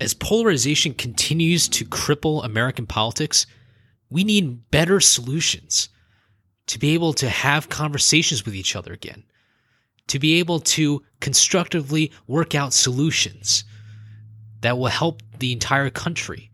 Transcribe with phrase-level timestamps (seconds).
[0.00, 3.46] as polarization continues to cripple American politics,
[4.10, 5.88] we need better solutions
[6.66, 9.24] to be able to have conversations with each other again,
[10.06, 13.64] to be able to constructively work out solutions
[14.60, 16.50] that will help the entire country.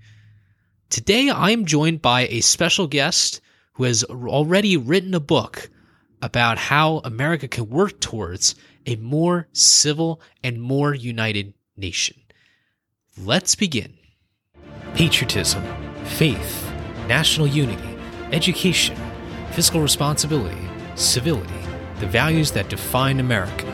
[0.90, 3.40] Today, I am joined by a special guest
[3.72, 5.68] who has already written a book
[6.22, 8.54] about how America can work towards
[8.86, 12.16] a more civil and more united nation.
[13.22, 13.92] Let's begin.
[14.96, 15.62] Patriotism,
[16.04, 16.68] faith,
[17.06, 17.96] national unity,
[18.32, 18.96] education,
[19.52, 21.54] fiscal responsibility, civility,
[22.00, 23.72] the values that define America.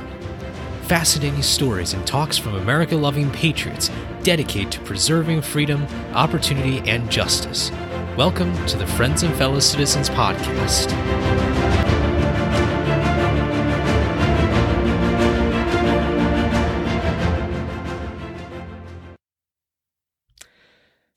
[0.82, 3.90] Fascinating stories and talks from America loving patriots
[4.22, 7.70] dedicated to preserving freedom, opportunity, and justice.
[8.18, 11.49] Welcome to the Friends and Fellow Citizens podcast.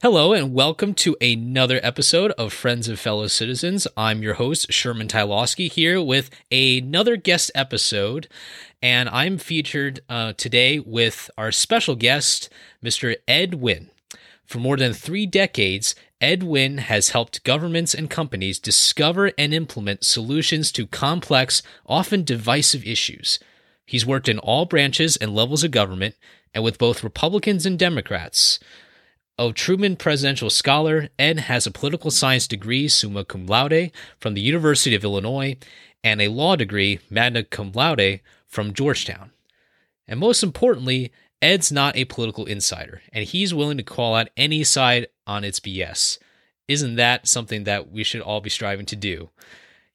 [0.04, 3.88] Hello, and welcome to another episode of Friends of Fellow Citizens.
[3.96, 8.28] I'm your host, Sherman Tylowski, here with another guest episode.
[8.82, 12.50] And I'm featured uh, today with our special guest,
[12.84, 13.16] Mr.
[13.30, 13.92] Ed Wynn.
[14.44, 20.04] For more than three decades, Ed Wynn has helped governments and companies discover and implement
[20.04, 23.40] solutions to complex, often divisive issues.
[23.86, 26.16] He's worked in all branches and levels of government
[26.54, 28.60] and with both Republicans and Democrats.
[29.40, 34.42] A Truman Presidential Scholar, Ed has a political science degree, summa cum laude, from the
[34.42, 35.58] University of Illinois,
[36.04, 39.32] and a law degree, magna cum laude, from Georgetown.
[40.08, 41.12] And most importantly,
[41.42, 45.60] Ed's not a political insider, and he's willing to call out any side on its
[45.60, 46.20] BS.
[46.68, 49.32] Isn't that something that we should all be striving to do?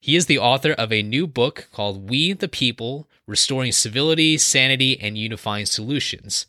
[0.01, 4.99] He is the author of a new book called We the People Restoring Civility, Sanity,
[4.99, 6.45] and Unifying Solutions.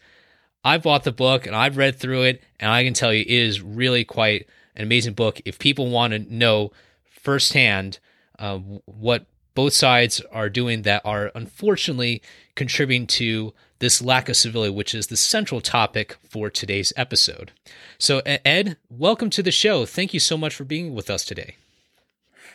[0.64, 3.28] I've bought the book and I've read through it, and I can tell you it
[3.28, 5.40] is really quite an amazing book.
[5.44, 6.72] If people want to know
[7.04, 7.98] firsthand
[8.38, 12.22] uh, what both sides are doing that are unfortunately
[12.54, 17.50] contributing to this lack of civility, which is the central topic for today's episode.
[17.98, 19.86] So, Ed, welcome to the show.
[19.86, 21.56] Thank you so much for being with us today.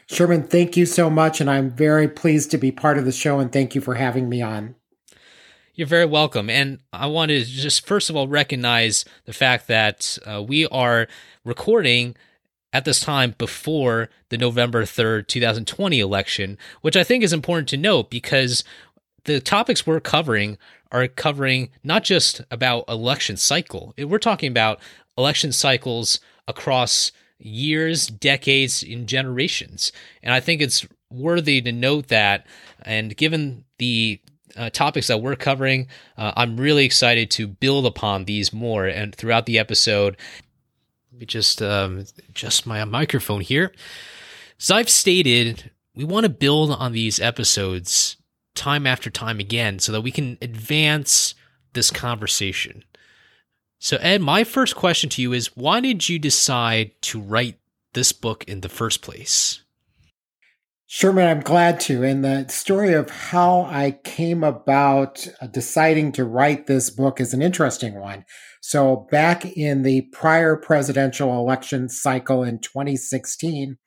[0.07, 1.41] Sherman, thank you so much.
[1.41, 3.39] And I'm very pleased to be part of the show.
[3.39, 4.75] And thank you for having me on.
[5.75, 6.49] You're very welcome.
[6.49, 11.07] And I want to just first of all recognize the fact that uh, we are
[11.43, 12.15] recording
[12.71, 17.77] at this time before the November 3rd, 2020 election, which I think is important to
[17.77, 18.63] note because
[19.25, 20.57] the topics we're covering
[20.93, 23.93] are covering not just about election cycle.
[23.97, 24.79] We're talking about
[25.17, 29.91] election cycles across years, decades, in generations.
[30.23, 32.47] And I think it's worthy to note that
[32.81, 34.21] and given the
[34.55, 39.13] uh, topics that we're covering, uh, I'm really excited to build upon these more and
[39.13, 40.17] throughout the episode.
[41.11, 43.71] Let me just um, adjust my microphone here.
[44.59, 48.17] As I've stated, we want to build on these episodes
[48.53, 51.35] time after time again so that we can advance
[51.73, 52.83] this conversation.
[53.79, 57.59] So, Ed, my first question to you is why did you decide to write
[57.93, 59.61] this book in the first place?
[60.87, 62.03] Sherman, I'm glad to.
[62.03, 67.33] And the story of how I came about uh, deciding to write this book is
[67.33, 68.23] an interesting one.
[68.61, 73.77] So, back in the prior presidential election cycle in 2016,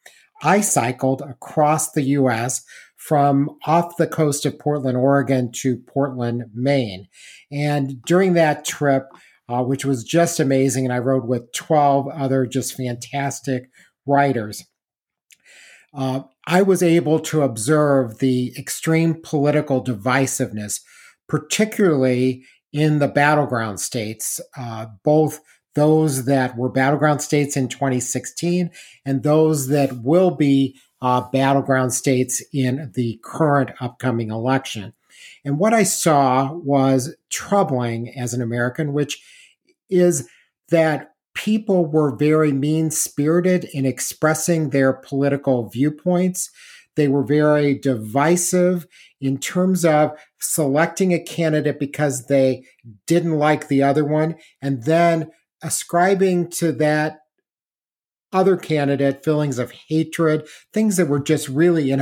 [0.43, 2.65] I cycled across the US
[2.97, 7.07] from off the coast of Portland, Oregon to Portland, Maine.
[7.53, 9.05] And during that trip,
[9.49, 13.71] uh, which was just amazing, and I rode with 12 other just fantastic
[14.05, 14.65] riders.
[15.95, 20.81] Uh, I was able to observe the extreme political divisiveness,
[21.29, 25.41] particularly in the battleground states, uh, both
[25.75, 28.71] those that were battleground states in 2016
[29.05, 34.95] and those that will be uh, battleground states in the current upcoming election.
[35.45, 39.23] And what I saw was troubling as an American, which
[39.91, 40.27] is
[40.71, 46.51] that people were very mean spirited in expressing their political viewpoints.
[46.97, 48.89] They were very divisive
[49.21, 52.65] in terms of selecting a candidate because they
[53.07, 55.31] didn't like the other one and then
[55.63, 57.21] ascribing to that
[58.33, 61.93] other candidate feelings of hatred, things that were just really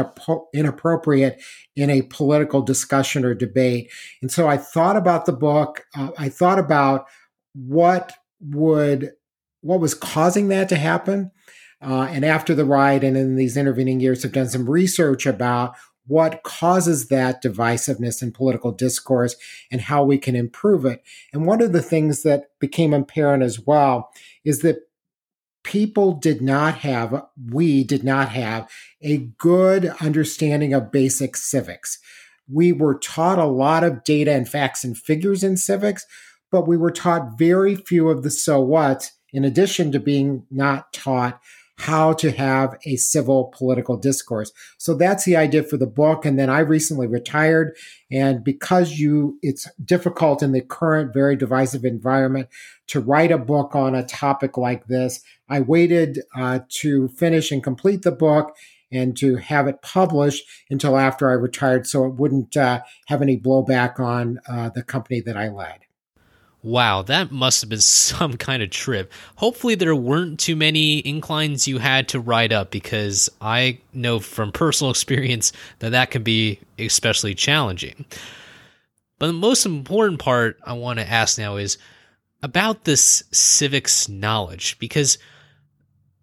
[0.54, 1.42] inappropriate
[1.76, 3.90] in a political discussion or debate.
[4.22, 5.84] And so I thought about the book.
[5.94, 7.06] Uh, I thought about
[7.54, 9.12] what would
[9.60, 11.30] what was causing that to happen.
[11.82, 15.74] Uh, and after the ride and in these intervening years, have done some research about
[16.06, 19.34] what causes that divisiveness in political discourse
[19.70, 21.02] and how we can improve it.
[21.32, 24.10] And one of the things that became apparent as well
[24.44, 24.78] is that
[25.64, 28.70] people did not have, we did not have
[29.02, 31.98] a good understanding of basic civics.
[32.48, 36.06] We were taught a lot of data and facts and figures in civics,
[36.52, 40.92] but we were taught very few of the so what, in addition to being not
[40.92, 41.40] taught
[41.78, 44.50] how to have a civil political discourse.
[44.78, 46.24] So that's the idea for the book.
[46.24, 47.76] And then I recently retired.
[48.10, 52.48] And because you, it's difficult in the current very divisive environment
[52.88, 55.20] to write a book on a topic like this,
[55.50, 58.56] I waited uh, to finish and complete the book
[58.90, 63.38] and to have it published until after I retired so it wouldn't uh, have any
[63.38, 65.85] blowback on uh, the company that I led.
[66.66, 69.12] Wow, that must have been some kind of trip.
[69.36, 74.50] Hopefully, there weren't too many inclines you had to ride up because I know from
[74.50, 78.04] personal experience that that can be especially challenging.
[79.20, 81.78] But the most important part I want to ask now is
[82.42, 85.18] about this civics knowledge because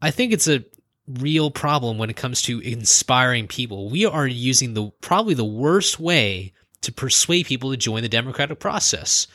[0.01, 0.65] I think it's a
[1.07, 3.89] real problem when it comes to inspiring people.
[3.89, 6.51] We are using the probably the worst way
[6.81, 9.25] to persuade people to join the democratic process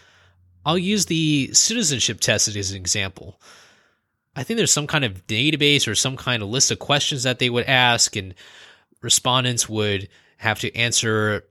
[0.68, 3.40] I'll use the citizenship test as an example.
[4.36, 7.38] I think there's some kind of database or some kind of list of questions that
[7.38, 8.34] they would ask, and
[9.00, 11.46] respondents would have to answer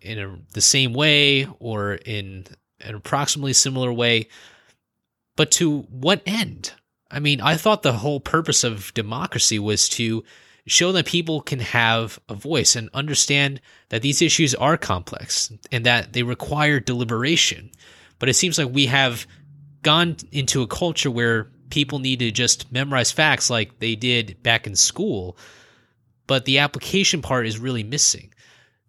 [0.00, 2.46] in a, the same way or in
[2.80, 4.28] an approximately similar way.
[5.34, 6.72] But to what end?
[7.10, 10.22] I mean, I thought the whole purpose of democracy was to
[10.64, 15.84] show that people can have a voice and understand that these issues are complex and
[15.86, 17.72] that they require deliberation.
[18.20, 19.26] But it seems like we have
[19.82, 24.66] gone into a culture where people need to just memorize facts like they did back
[24.68, 25.36] in school,
[26.28, 28.32] but the application part is really missing.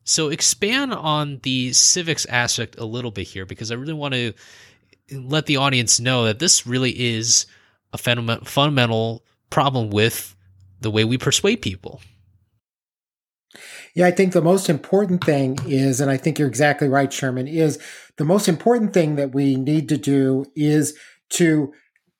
[0.03, 4.33] So expand on the civics aspect a little bit here because I really want to
[5.11, 7.45] let the audience know that this really is
[7.93, 10.35] a fundamental problem with
[10.79, 12.01] the way we persuade people.
[13.95, 17.47] Yeah, I think the most important thing is, and I think you're exactly right, Sherman,
[17.47, 17.79] is
[18.17, 20.97] the most important thing that we need to do is
[21.31, 21.73] to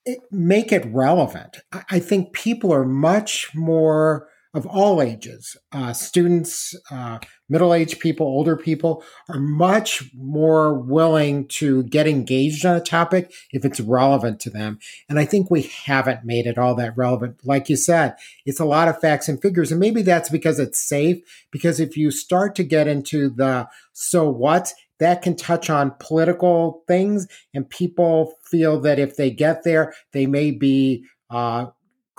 [0.08, 1.60] eh, make it relevant.
[1.90, 8.26] I think people are much more of all ages, uh, students, uh, middle aged people,
[8.28, 14.42] older people, are much more willing to get engaged on a topic if it's relevant
[14.42, 14.78] to them.
[15.08, 17.38] And I think we haven't made it all that relevant.
[17.46, 18.16] Like you said,
[18.46, 19.72] it's a lot of facts and figures.
[19.72, 21.20] And maybe that's because it's safe,
[21.50, 26.84] because if you start to get into the so what, that can touch on political
[26.88, 31.68] things, and people feel that if they get there, they may be uh,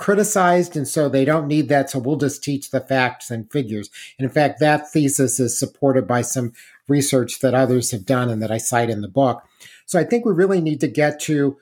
[0.02, 1.88] criticized, and so they don't need that.
[1.88, 3.88] So we'll just teach the facts and figures.
[4.18, 6.54] And in fact, that thesis is supported by some
[6.88, 9.44] research that others have done and that I cite in the book.
[9.86, 11.56] So I think we really need to get to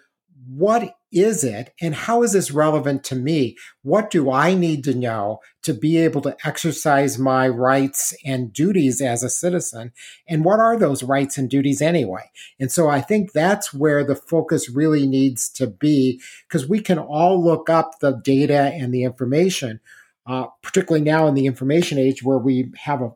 [0.46, 3.56] what is it and how is this relevant to me?
[3.82, 9.00] What do I need to know to be able to exercise my rights and duties
[9.00, 9.92] as a citizen?
[10.28, 12.30] And what are those rights and duties anyway?
[12.58, 16.98] And so I think that's where the focus really needs to be because we can
[16.98, 19.80] all look up the data and the information.
[20.26, 23.10] Uh, particularly now in the information age where we have a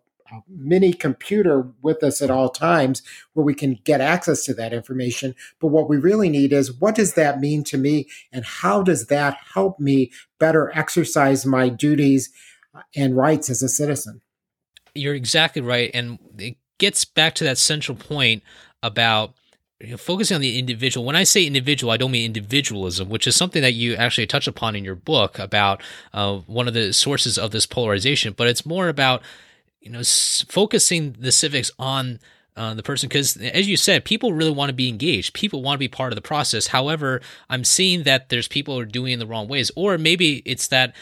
[0.49, 3.03] mini computer with us at all times
[3.33, 5.35] where we can get access to that information.
[5.61, 9.07] But what we really need is what does that mean to me and how does
[9.07, 12.31] that help me better exercise my duties
[12.97, 14.21] and rights as a citizen?
[14.95, 15.91] You're exactly right.
[15.93, 18.43] And it gets back to that central point
[18.83, 19.35] about
[19.81, 21.05] you know, focusing on the individual.
[21.05, 24.47] When I say individual, I don't mean individualism, which is something that you actually touch
[24.47, 28.65] upon in your book about uh, one of the sources of this polarization, but it's
[28.65, 29.23] more about
[29.85, 32.19] you know, s- focusing the civics on
[32.57, 35.35] uh, the person because as you said people really want to be engaged.
[35.35, 36.69] People want to be part of the process.
[36.69, 40.41] However i'm seeing that there's people are doing it in the wrong ways or maybe
[40.45, 40.95] it's that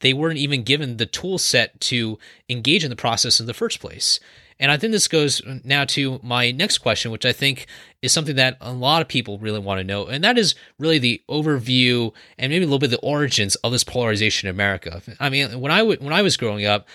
[0.00, 2.18] they weren't even given the tool set to
[2.48, 4.20] engage in the process in the first place.
[4.58, 7.66] And i think this goes now to my next question which i think
[8.02, 10.98] is something that a lot of people really want to know and that is really
[10.98, 15.00] the overview and maybe a little bit the origins of this polarization in america.
[15.18, 16.86] I mean when I w- when i was growing up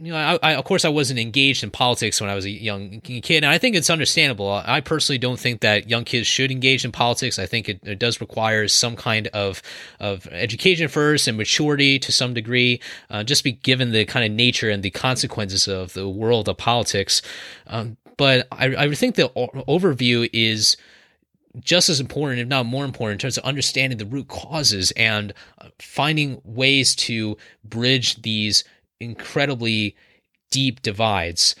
[0.00, 2.50] you know, I, I, of course, I wasn't engaged in politics when I was a
[2.50, 4.48] young kid, and I think it's understandable.
[4.64, 7.36] I personally don't think that young kids should engage in politics.
[7.36, 9.60] I think it, it does require some kind of
[9.98, 14.30] of education first and maturity to some degree, uh, just be given the kind of
[14.30, 17.20] nature and the consequences of the world of politics.
[17.66, 20.76] Um, but I, I think the overview is
[21.58, 25.32] just as important, if not more important, in terms of understanding the root causes and
[25.60, 28.62] uh, finding ways to bridge these
[29.00, 29.96] incredibly
[30.50, 31.54] deep divides.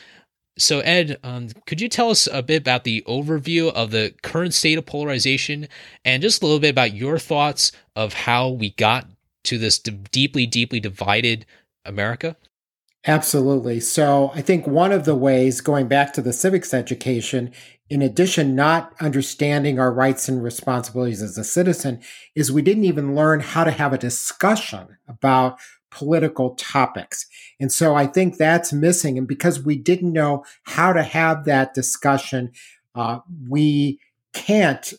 [0.58, 4.54] So, Ed, um, could you tell us a bit about the overview of the current
[4.54, 5.68] state of polarization
[6.04, 9.06] and just a little bit about your thoughts of how we got
[9.44, 11.46] to this deeply, deeply divided
[11.84, 12.36] America?
[13.06, 13.78] Absolutely.
[13.78, 17.52] So, I think one of the ways, going back to the civics education,
[17.88, 22.00] in addition, not understanding our rights and responsibilities as a citizen,
[22.34, 25.58] is we didn't even learn how to have a discussion about
[25.98, 27.26] political topics.
[27.58, 29.18] And so I think that's missing.
[29.18, 32.52] And because we didn't know how to have that discussion,
[32.94, 33.98] uh, we
[34.32, 34.94] can't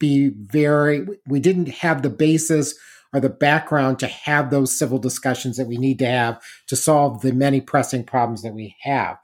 [0.00, 2.74] be very, we didn't have the basis
[3.14, 7.22] or the background to have those civil discussions that we need to have to solve
[7.22, 9.18] the many pressing problems that we have.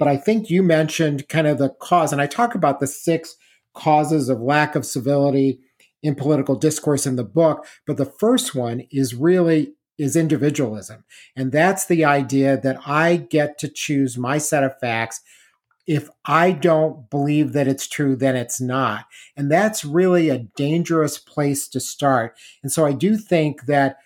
[0.00, 3.36] But I think you mentioned kind of the cause, and I talk about the six
[3.72, 5.60] causes of lack of civility
[6.02, 7.66] in political discourse in the book.
[7.86, 11.04] But the first one is really is individualism.
[11.36, 15.20] And that's the idea that I get to choose my set of facts.
[15.86, 19.06] If I don't believe that it's true, then it's not.
[19.36, 22.36] And that's really a dangerous place to start.
[22.62, 23.98] And so I do think that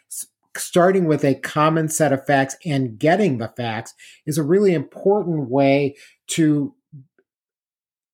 [0.56, 5.50] starting with a common set of facts and getting the facts is a really important
[5.50, 5.94] way
[6.28, 6.74] to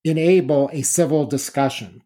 [0.03, 2.03] enable a civil discussion.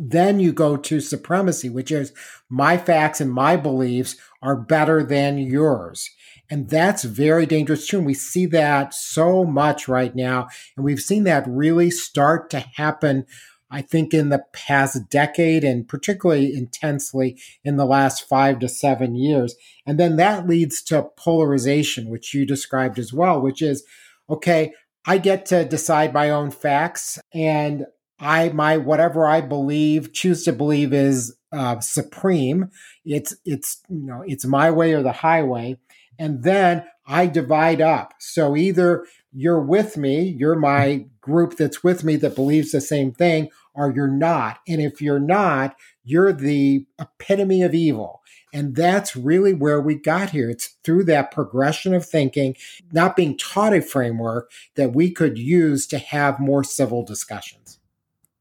[0.00, 2.12] Then you go to supremacy, which is
[2.48, 6.08] my facts and my beliefs are better than yours.
[6.48, 7.98] And that's very dangerous too.
[7.98, 10.46] And we see that so much right now.
[10.76, 13.26] And we've seen that really start to happen,
[13.72, 19.16] I think, in the past decade and particularly intensely in the last five to seven
[19.16, 19.56] years.
[19.84, 23.84] And then that leads to polarization, which you described as well, which is
[24.30, 24.72] okay,
[25.06, 27.86] I get to decide my own facts and
[28.20, 32.70] I my whatever I believe, choose to believe is uh, supreme.
[33.04, 35.78] It's it's you know it's my way or the highway,
[36.18, 38.14] and then I divide up.
[38.18, 43.12] So either you're with me, you're my group that's with me that believes the same
[43.12, 44.58] thing, or you're not.
[44.66, 48.22] And if you're not, you're the epitome of evil.
[48.52, 50.48] And that's really where we got here.
[50.48, 52.56] It's through that progression of thinking,
[52.92, 57.77] not being taught a framework that we could use to have more civil discussions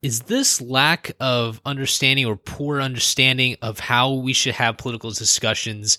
[0.01, 5.97] is this lack of understanding or poor understanding of how we should have political discussions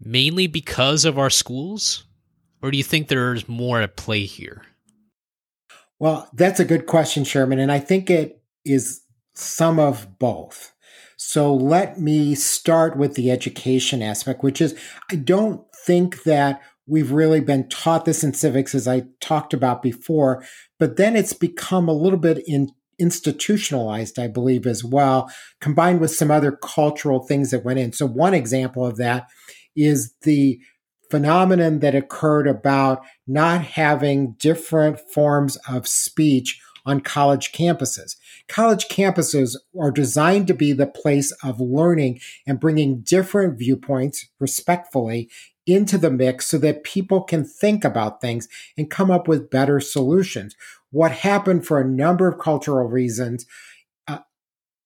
[0.00, 2.04] mainly because of our schools?
[2.62, 4.62] Or do you think there's more at play here?
[5.98, 7.58] Well, that's a good question, Sherman.
[7.58, 9.02] And I think it is
[9.34, 10.72] some of both.
[11.16, 14.76] So let me start with the education aspect, which is
[15.10, 19.82] I don't think that we've really been taught this in civics, as I talked about
[19.82, 20.44] before,
[20.78, 22.70] but then it's become a little bit in
[23.02, 25.30] institutionalized, I believe, as well,
[25.60, 27.92] combined with some other cultural things that went in.
[27.92, 29.28] So, one example of that
[29.76, 30.60] is the
[31.10, 38.16] phenomenon that occurred about not having different forms of speech on college campuses.
[38.48, 45.28] College campuses are designed to be the place of learning and bringing different viewpoints respectfully
[45.66, 49.80] into the mix so that people can think about things and come up with better
[49.80, 50.56] solutions.
[50.92, 53.44] What happened for a number of cultural reasons,
[54.06, 54.18] uh,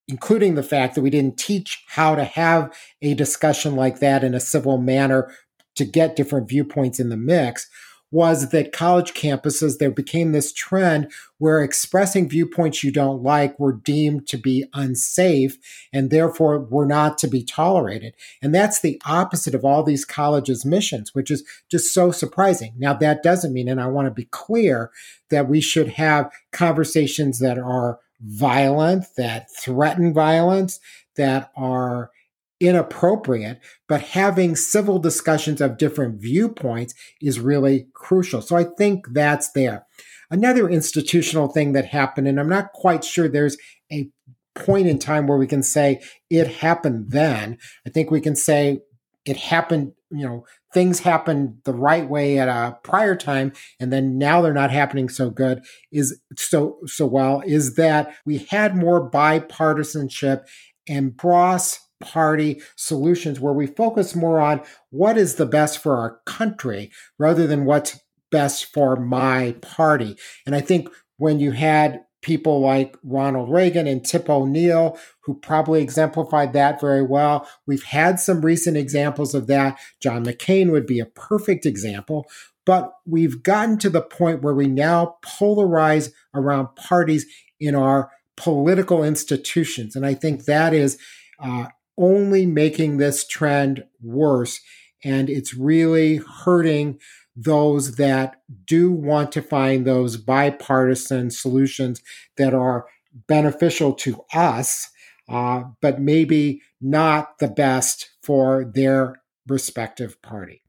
[0.08, 4.34] including the fact that we didn't teach how to have a discussion like that in
[4.34, 5.30] a civil manner
[5.74, 7.68] to get different viewpoints in the mix,
[8.16, 13.74] was that college campuses, there became this trend where expressing viewpoints you don't like were
[13.74, 15.58] deemed to be unsafe
[15.92, 18.14] and therefore were not to be tolerated.
[18.40, 22.72] And that's the opposite of all these colleges' missions, which is just so surprising.
[22.78, 24.90] Now, that doesn't mean, and I want to be clear,
[25.28, 30.80] that we should have conversations that are violent, that threaten violence,
[31.16, 32.10] that are
[32.60, 38.40] inappropriate, but having civil discussions of different viewpoints is really crucial.
[38.40, 39.86] So I think that's there.
[40.30, 43.56] Another institutional thing that happened, and I'm not quite sure there's
[43.92, 44.10] a
[44.54, 47.58] point in time where we can say it happened then.
[47.86, 48.80] I think we can say
[49.24, 54.18] it happened, you know, things happened the right way at a prior time and then
[54.18, 59.10] now they're not happening so good is so so well is that we had more
[59.10, 60.44] bipartisanship
[60.86, 64.60] and cross party solutions where we focus more on
[64.90, 67.98] what is the best for our country rather than what's
[68.30, 70.16] best for my party.
[70.44, 75.80] And I think when you had people like Ronald Reagan and Tip O'Neill, who probably
[75.80, 77.48] exemplified that very well.
[77.66, 79.78] We've had some recent examples of that.
[80.00, 82.26] John McCain would be a perfect example.
[82.64, 87.26] But we've gotten to the point where we now polarize around parties
[87.60, 89.94] in our political institutions.
[89.94, 90.98] And I think that is
[91.38, 91.66] uh,
[91.98, 94.60] only making this trend worse.
[95.04, 96.98] And it's really hurting
[97.36, 102.02] those that do want to find those bipartisan solutions
[102.36, 102.86] that are
[103.26, 104.88] beneficial to us,
[105.28, 110.62] uh, but maybe not the best for their respective party.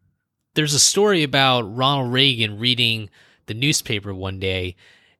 [0.55, 3.09] There's a story about Ronald Reagan reading
[3.45, 4.75] the newspaper one day,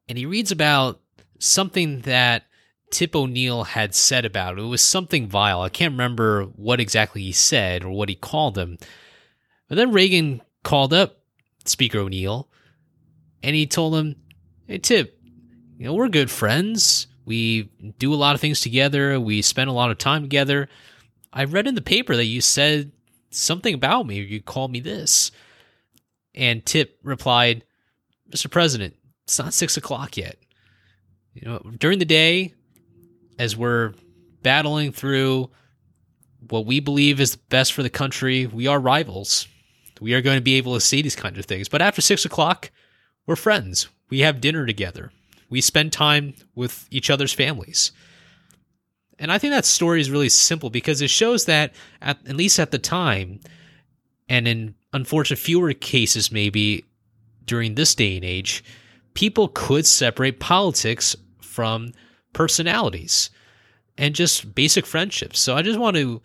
[0.10, 1.00] and he reads about
[1.40, 2.44] something that
[2.92, 4.62] Tip O'Neill had said about it.
[4.62, 5.62] It was something vile.
[5.62, 8.78] I can't remember what exactly he said or what he called him.
[9.68, 11.20] But then Reagan called up
[11.66, 12.50] Speaker O'Neill
[13.44, 14.16] and he told him,
[14.68, 15.20] Hey, Tip,
[15.78, 17.08] you know, we're good friends.
[17.26, 19.20] We do a lot of things together.
[19.20, 20.70] We spend a lot of time together.
[21.32, 22.92] I read in the paper that you said
[23.30, 24.20] something about me.
[24.22, 25.32] You called me this.
[26.34, 27.64] And Tip replied,
[28.30, 28.50] Mr.
[28.50, 30.38] President, it's not six o'clock yet.
[31.34, 32.54] You know, during the day,
[33.38, 33.94] as we're
[34.44, 35.50] battling through
[36.50, 39.48] what we believe is best for the country, we are rivals.
[40.00, 41.68] We are going to be able to see these kinds of things.
[41.68, 42.72] But after six o'clock,
[43.26, 43.90] we're friends.
[44.10, 45.12] We have dinner together.
[45.50, 47.92] We spend time with each other's families.
[49.20, 52.60] And I think that story is really simple because it shows that, at, at least
[52.60, 53.40] at the time,
[54.30, 56.86] and in unfortunate fewer cases maybe
[57.46, 58.64] during this day and age,
[59.14, 61.94] people could separate politics from
[62.38, 63.32] personalities
[63.98, 65.40] and just basic friendships.
[65.40, 66.22] So I just want to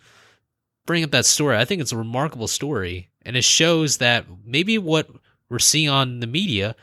[0.85, 1.57] bring up that story.
[1.57, 5.09] I think it's a remarkable story, and it shows that maybe what
[5.49, 6.75] we're seeing on the media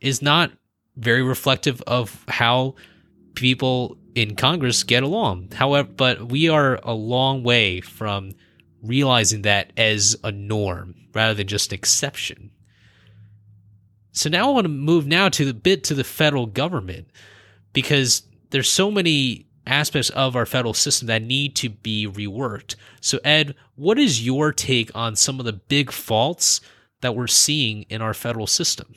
[0.00, 0.52] is not
[0.96, 2.76] very reflective of how
[3.34, 5.50] people in Congress get along.
[5.52, 8.34] However, but we are a long way from
[8.84, 12.52] realizing that as a norm rather than just exception.
[14.12, 17.08] So now I want to move now to the bit to the federal government
[17.72, 22.74] because there's so many aspects of our federal system that need to be reworked.
[23.00, 26.60] So Ed, what is your take on some of the big faults
[27.00, 28.94] that we're seeing in our federal system?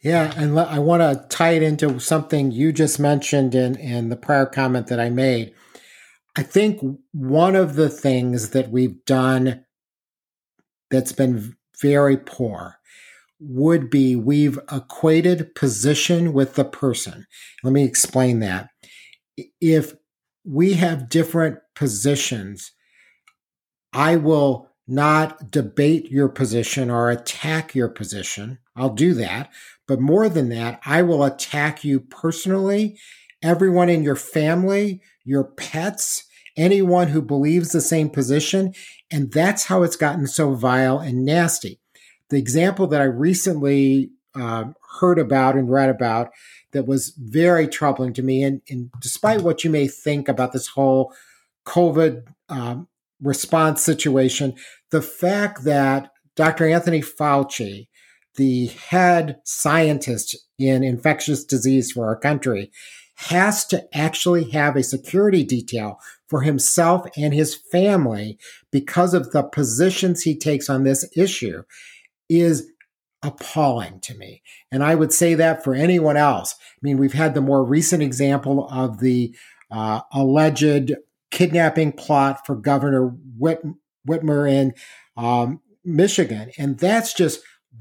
[0.00, 4.16] Yeah, and I want to tie it into something you just mentioned in, in the
[4.16, 5.52] prior comment that I made.
[6.36, 6.80] I think
[7.12, 9.64] one of the things that we've done
[10.90, 12.77] that's been very poor
[13.40, 17.26] would be we've equated position with the person.
[17.62, 18.68] Let me explain that.
[19.60, 19.94] If
[20.44, 22.72] we have different positions,
[23.92, 28.58] I will not debate your position or attack your position.
[28.74, 29.50] I'll do that.
[29.86, 32.98] But more than that, I will attack you personally,
[33.42, 36.24] everyone in your family, your pets,
[36.56, 38.74] anyone who believes the same position.
[39.10, 41.80] And that's how it's gotten so vile and nasty.
[42.30, 44.64] The example that I recently uh,
[45.00, 46.30] heard about and read about
[46.72, 50.68] that was very troubling to me, and, and despite what you may think about this
[50.68, 51.12] whole
[51.66, 52.88] COVID um,
[53.22, 54.54] response situation,
[54.90, 56.68] the fact that Dr.
[56.68, 57.88] Anthony Fauci,
[58.36, 62.70] the head scientist in infectious disease for our country,
[63.16, 68.38] has to actually have a security detail for himself and his family
[68.70, 71.64] because of the positions he takes on this issue
[72.28, 72.70] is
[73.22, 74.42] appalling to me.
[74.70, 76.54] And I would say that for anyone else.
[76.60, 79.34] I mean, we've had the more recent example of the
[79.70, 80.94] uh, alleged
[81.30, 83.64] kidnapping plot for Governor Whit-
[84.08, 84.74] Whitmer in
[85.16, 86.52] um, Michigan.
[86.58, 87.40] And that's just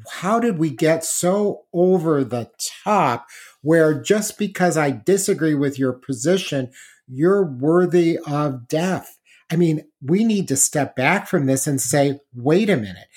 [0.10, 2.50] how did we get so over the
[2.84, 3.28] top
[3.62, 6.72] where just because I disagree with your position,
[7.08, 9.18] you're worthy of death?
[9.52, 13.08] I mean, we need to step back from this and say, wait a minute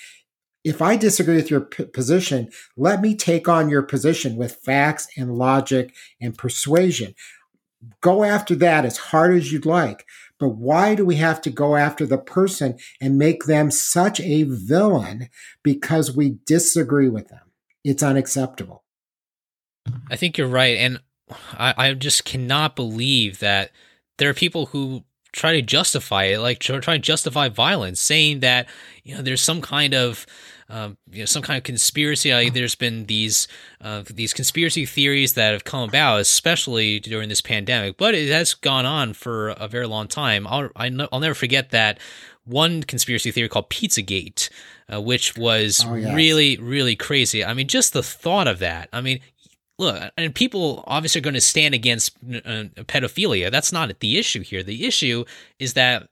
[0.63, 5.07] if I disagree with your p- position, let me take on your position with facts
[5.17, 7.15] and logic and persuasion.
[8.01, 10.05] Go after that as hard as you'd like.
[10.39, 14.43] But why do we have to go after the person and make them such a
[14.43, 15.29] villain
[15.63, 17.51] because we disagree with them?
[17.83, 18.83] It's unacceptable.
[20.09, 20.77] I think you're right.
[20.77, 20.99] And
[21.53, 23.71] I, I just cannot believe that
[24.17, 28.67] there are people who try to justify it, like try to justify violence, saying that
[29.03, 30.25] you know there's some kind of
[30.71, 32.33] um, you know some kind of conspiracy.
[32.33, 33.47] Like there's been these
[33.81, 38.53] uh, these conspiracy theories that have come about, especially during this pandemic, but it has
[38.53, 40.47] gone on for a very long time.
[40.47, 41.99] I'll I will never forget that
[42.45, 44.49] one conspiracy theory called Pizzagate,
[44.91, 46.15] uh, which was oh, yes.
[46.15, 47.43] really really crazy.
[47.43, 48.87] I mean, just the thought of that.
[48.93, 49.19] I mean,
[49.77, 53.51] look, and people obviously are going to stand against uh, pedophilia.
[53.51, 54.63] That's not the issue here.
[54.63, 55.25] The issue
[55.59, 56.07] is that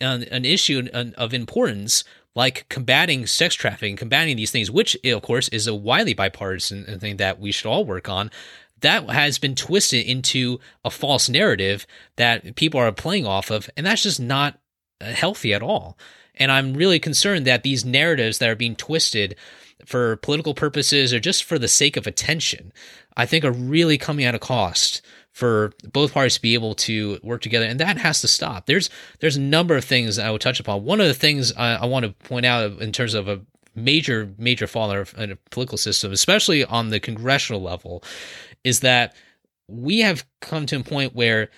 [0.00, 2.04] an issue of importance
[2.38, 7.16] like combating sex trafficking, combating these things, which of course is a widely bipartisan thing
[7.16, 8.30] that we should all work on.
[8.80, 13.84] That has been twisted into a false narrative that people are playing off of, and
[13.84, 14.56] that's just not
[15.00, 15.98] uh, healthy at all.
[16.36, 19.34] And I'm really concerned that these narratives that are being twisted
[19.84, 22.72] for political purposes or just for the sake of attention,
[23.16, 25.02] I think are really coming at a cost
[25.38, 28.66] for both parties to be able to work together, and that has to stop.
[28.66, 30.84] There's there's a number of things I would touch upon.
[30.84, 33.40] One of the things I, I want to point out in terms of a
[33.76, 38.02] major major fall in a political system, especially on the congressional level,
[38.64, 39.14] is that
[39.68, 41.50] we have come to a point where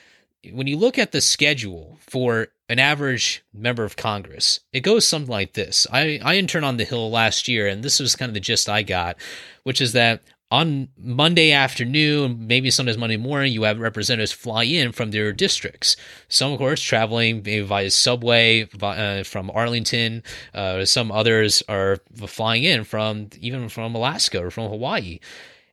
[0.52, 5.30] when you look at the schedule for an average member of Congress, it goes something
[5.30, 5.86] like this.
[5.90, 8.68] I, I interned on the Hill last year, and this was kind of the gist
[8.68, 9.16] I got,
[9.62, 14.90] which is that on Monday afternoon, maybe sometimes Monday morning, you have representatives fly in
[14.90, 15.96] from their districts.
[16.28, 20.24] Some, of course, traveling maybe via subway uh, from Arlington.
[20.52, 25.20] Uh, some others are flying in from even from Alaska or from Hawaii.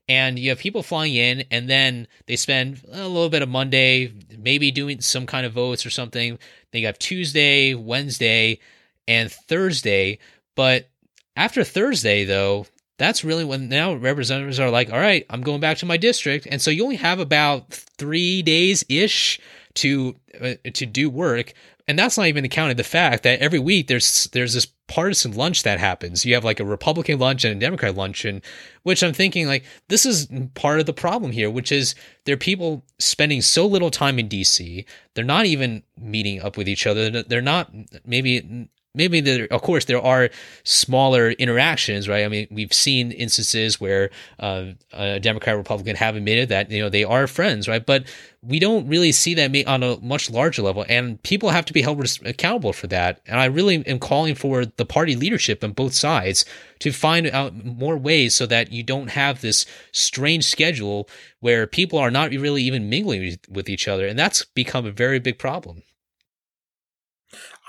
[0.09, 4.13] And you have people flying in, and then they spend a little bit of Monday,
[4.37, 6.39] maybe doing some kind of votes or something.
[6.71, 8.59] They have Tuesday, Wednesday,
[9.07, 10.19] and Thursday.
[10.55, 10.87] But
[11.35, 15.77] after Thursday, though, that's really when now representatives are like, all right, I'm going back
[15.77, 19.39] to my district, and so you only have about three days ish
[19.75, 21.53] to uh, to do work,
[21.87, 25.63] and that's not even accounting the fact that every week there's there's this partisan lunch
[25.63, 26.25] that happens.
[26.25, 28.41] You have like a Republican lunch and a Democrat luncheon,
[28.83, 31.93] which I'm thinking like this is part of the problem here, which is
[32.25, 34.85] there are people spending so little time in DC.
[35.13, 37.23] They're not even meeting up with each other.
[37.23, 37.71] They're not
[38.05, 40.29] maybe maybe there, of course, there are
[40.63, 42.25] smaller interactions, right?
[42.25, 46.89] I mean, we've seen instances where uh, a Democrat Republican have admitted that you know
[46.89, 47.85] they are friends, right?
[47.85, 48.05] But
[48.41, 51.81] we don't really see that on a much larger level, and people have to be
[51.81, 53.21] held accountable for that.
[53.25, 56.45] And I really am calling for the party leadership on both sides
[56.79, 61.99] to find out more ways so that you don't have this strange schedule where people
[61.99, 65.83] are not really even mingling with each other, and that's become a very big problem.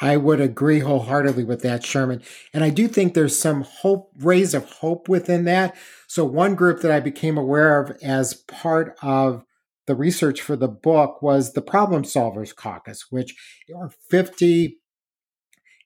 [0.01, 2.23] I would agree wholeheartedly with that, Sherman.
[2.53, 5.77] And I do think there's some hope, rays of hope within that.
[6.07, 9.45] So, one group that I became aware of as part of
[9.87, 13.35] the research for the book was the Problem Solvers Caucus, which
[13.75, 14.79] are 50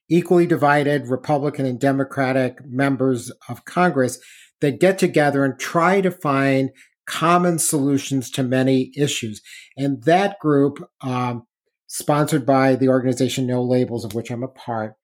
[0.09, 4.19] equally divided Republican and Democratic members of Congress
[4.61, 6.69] that get together and try to find
[7.05, 9.41] common solutions to many issues.
[9.77, 11.47] And that group, um,
[11.93, 14.95] sponsored by the organization No Labels, of which I'm a part,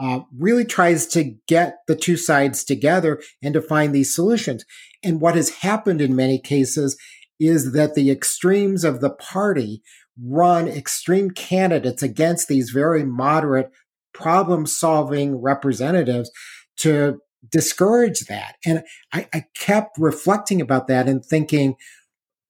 [0.00, 4.64] uh, really tries to get the two sides together and to find these solutions.
[5.04, 6.98] And what has happened in many cases
[7.38, 9.82] is that the extremes of the party
[10.20, 13.70] run extreme candidates against these very moderate
[14.12, 16.28] problem solving representatives
[16.78, 18.56] to discourage that.
[18.66, 21.76] And I, I kept reflecting about that and thinking,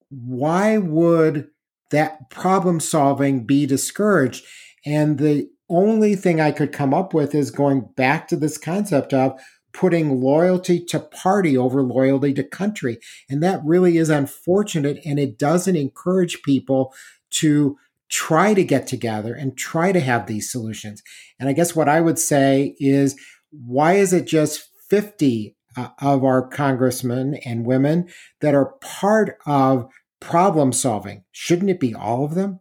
[0.08, 1.48] why would
[1.92, 4.44] that problem solving be discouraged.
[4.84, 9.14] And the only thing I could come up with is going back to this concept
[9.14, 9.40] of
[9.72, 12.98] putting loyalty to party over loyalty to country.
[13.30, 14.98] And that really is unfortunate.
[15.04, 16.92] And it doesn't encourage people
[17.30, 17.78] to
[18.10, 21.02] try to get together and try to have these solutions.
[21.40, 23.18] And I guess what I would say is
[23.50, 28.08] why is it just 50 uh, of our congressmen and women
[28.42, 29.88] that are part of
[30.22, 31.24] problem solving.
[31.32, 32.60] Shouldn't it be all of them?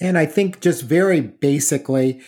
[0.00, 2.20] And I think just very basically,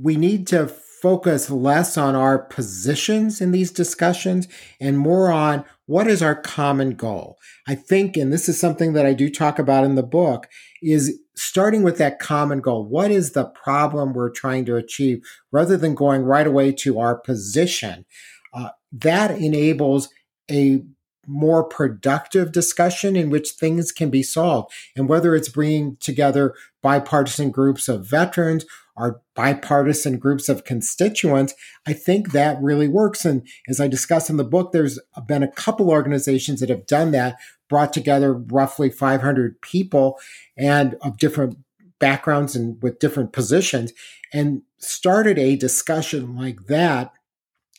[0.00, 4.48] we need to focus less on our positions in these discussions
[4.80, 7.36] and more on what is our common goal.
[7.68, 10.48] I think, and this is something that I do talk about in the book,
[10.82, 12.86] is starting with that common goal.
[12.86, 15.20] What is the problem we're trying to achieve
[15.52, 18.06] rather than going right away to our position?
[18.54, 20.08] Uh, that enables
[20.50, 20.84] a
[21.26, 24.72] more productive discussion in which things can be solved.
[24.96, 28.64] And whether it's bringing together bipartisan groups of veterans
[28.96, 31.54] or bipartisan groups of constituents,
[31.86, 33.24] I think that really works.
[33.24, 37.10] And as I discuss in the book, there's been a couple organizations that have done
[37.10, 37.36] that,
[37.68, 40.18] brought together roughly 500 people
[40.56, 41.58] and of different
[41.98, 43.92] backgrounds and with different positions
[44.32, 47.12] and started a discussion like that.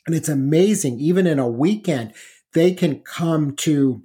[0.07, 2.13] And it's amazing, even in a weekend,
[2.55, 4.01] they can come to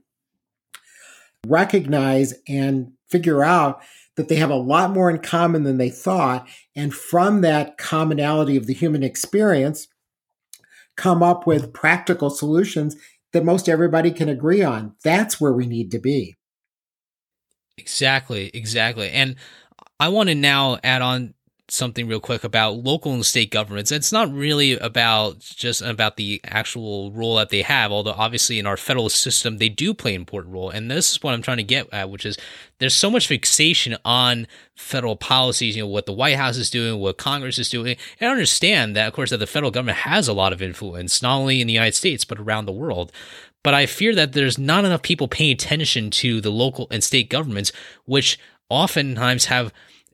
[1.47, 3.83] recognize and figure out
[4.17, 6.47] that they have a lot more in common than they thought.
[6.77, 9.89] And from that commonality of the human experience,
[10.97, 12.97] come up with practical solutions
[13.33, 14.95] that most everybody can agree on.
[15.03, 16.37] That's where we need to be.
[17.79, 19.11] Exactly, exactly.
[19.11, 19.37] And
[19.99, 21.35] I want to now add on
[21.73, 23.93] something real quick about local and state governments.
[23.93, 28.67] It's not really about just about the actual role that they have, although obviously in
[28.67, 30.71] our federal system they do play an important role.
[30.71, 32.37] And this is what I'm trying to get at, which is
[32.79, 36.99] there's so much fixation on federal policies, you know, what the White House is doing,
[37.01, 37.97] what Congress is doing.
[38.19, 41.23] And I understand that, of course, that the federal government has a lot of influence,
[41.23, 43.13] not only in the United States, but around the world.
[43.63, 47.29] But I fear that there's not enough people paying attention to the local and state
[47.29, 47.73] governments,
[48.07, 48.39] which
[48.71, 49.73] oftentimes have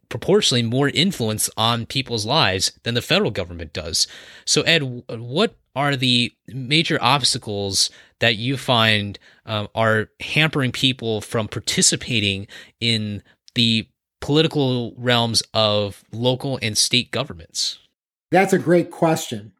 [0.08, 4.06] proportionally more influence on people's lives than the federal government does.
[4.44, 7.90] So, Ed, what are the major obstacles
[8.20, 12.46] that you find um, are hampering people from participating
[12.80, 13.22] in
[13.54, 13.88] the
[14.20, 17.78] political realms of local and state governments?
[18.30, 19.52] That's a great question.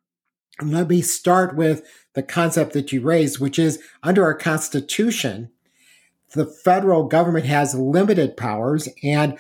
[0.63, 5.51] let me start with the concept that you raised, which is under our Constitution,
[6.33, 9.39] the federal government has limited powers and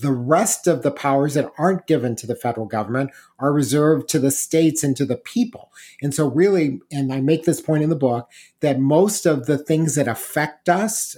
[0.00, 4.18] the rest of the powers that aren't given to the federal government are reserved to
[4.18, 5.72] the states and to the people.
[6.02, 8.28] And so, really, and I make this point in the book,
[8.60, 11.16] that most of the things that affect us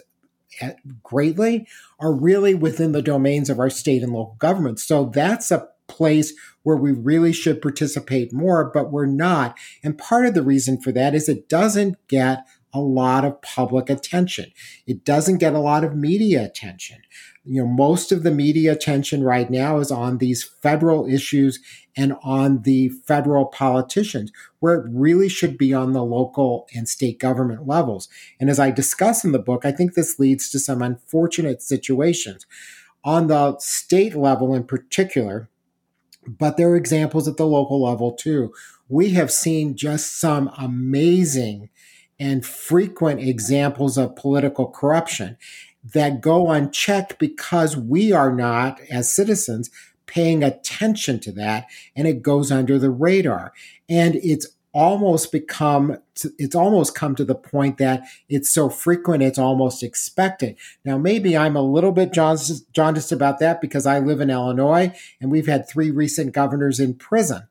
[0.60, 0.72] eh,
[1.02, 1.66] greatly
[1.98, 4.84] are really within the domains of our state and local governments.
[4.84, 9.58] So, that's a place where we really should participate more, but we're not.
[9.82, 13.90] And part of the reason for that is it doesn't get a lot of public
[13.90, 14.50] attention.
[14.86, 16.98] It doesn't get a lot of media attention
[17.44, 21.58] you know, most of the media attention right now is on these federal issues
[21.96, 27.18] and on the federal politicians, where it really should be on the local and state
[27.18, 28.08] government levels.
[28.38, 32.46] And as I discuss in the book, I think this leads to some unfortunate situations.
[33.04, 35.48] On the state level in particular,
[36.26, 38.54] but there are examples at the local level too.
[38.88, 41.70] We have seen just some amazing
[42.20, 45.36] and frequent examples of political corruption
[45.84, 49.70] that go unchecked because we are not, as citizens,
[50.06, 51.66] paying attention to that
[51.96, 53.52] and it goes under the radar.
[53.88, 55.98] And it's almost become
[56.38, 61.36] it's almost come to the point that it's so frequent it's almost expected now maybe
[61.36, 64.90] i'm a little bit jaundiced about that because i live in illinois
[65.20, 67.42] and we've had three recent governors in prison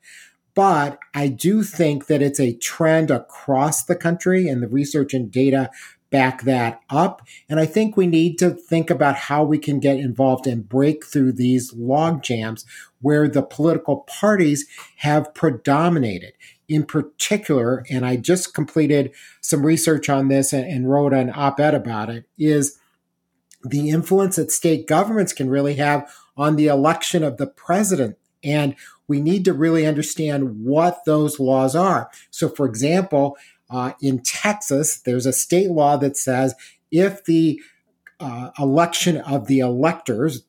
[0.55, 5.31] but i do think that it's a trend across the country and the research and
[5.31, 5.69] data
[6.11, 7.21] back that up.
[7.49, 11.05] And I think we need to think about how we can get involved and break
[11.05, 12.65] through these log jams
[12.99, 16.33] where the political parties have predominated.
[16.67, 21.59] In particular, and I just completed some research on this and, and wrote an op
[21.59, 22.77] ed about it, is
[23.63, 28.17] the influence that state governments can really have on the election of the president.
[28.43, 28.75] And
[29.07, 32.09] we need to really understand what those laws are.
[32.29, 33.37] So, for example,
[33.71, 36.55] uh, in Texas, there's a state law that says
[36.91, 37.61] if the
[38.19, 40.43] uh, election of the electors,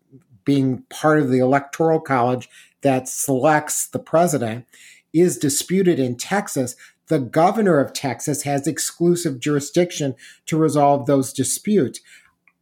[0.44, 2.48] being part of the electoral college
[2.82, 4.66] that selects the president,
[5.12, 6.74] is disputed in Texas,
[7.08, 10.14] the governor of Texas has exclusive jurisdiction
[10.46, 12.00] to resolve those disputes.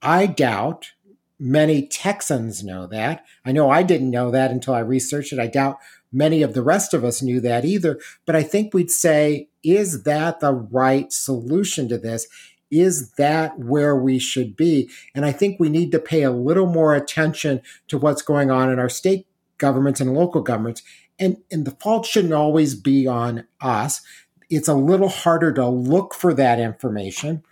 [0.02, 0.92] I doubt
[1.38, 3.24] many Texans know that.
[3.44, 5.38] I know I didn't know that until I researched it.
[5.38, 5.78] I doubt
[6.12, 7.98] many of the rest of us knew that either.
[8.26, 12.26] But I think we'd say, is that the right solution to this?
[12.70, 14.88] Is that where we should be?
[15.14, 18.70] And I think we need to pay a little more attention to what's going on
[18.70, 19.26] in our state
[19.58, 20.82] governments and local governments.
[21.18, 24.00] And, and the fault shouldn't always be on us.
[24.48, 27.42] It's a little harder to look for that information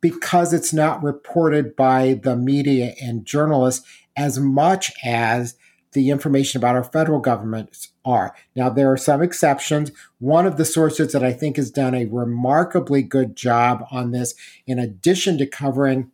[0.00, 5.56] because it's not reported by the media and journalists as much as
[5.92, 8.34] the information about our federal governments are.
[8.54, 9.90] Now, there are some exceptions.
[10.18, 14.34] One of the sources that I think has done a remarkably good job on this,
[14.66, 16.10] in addition to covering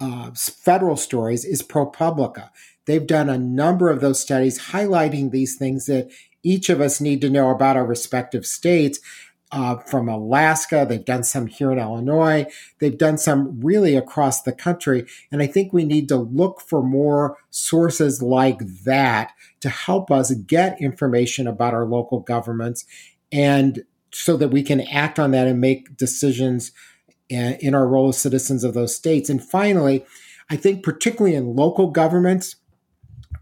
[0.00, 2.50] uh, federal stories, is ProPublica.
[2.86, 6.10] They've done a number of those studies highlighting these things that
[6.42, 9.00] each of us need to know about our respective states
[9.50, 10.86] uh, from Alaska.
[10.88, 12.46] They've done some here in Illinois.
[12.78, 15.06] They've done some really across the country.
[15.32, 20.32] And I think we need to look for more sources like that to help us
[20.32, 22.84] get information about our local governments
[23.32, 26.72] and so that we can act on that and make decisions
[27.28, 29.28] in our role as citizens of those states.
[29.28, 30.04] And finally,
[30.50, 32.56] I think particularly in local governments,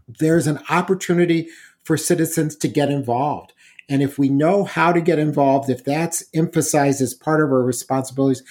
[0.07, 1.47] there's an opportunity
[1.83, 3.53] for citizens to get involved.
[3.89, 7.61] And if we know how to get involved, if that's emphasized as part of our
[7.61, 8.43] responsibilities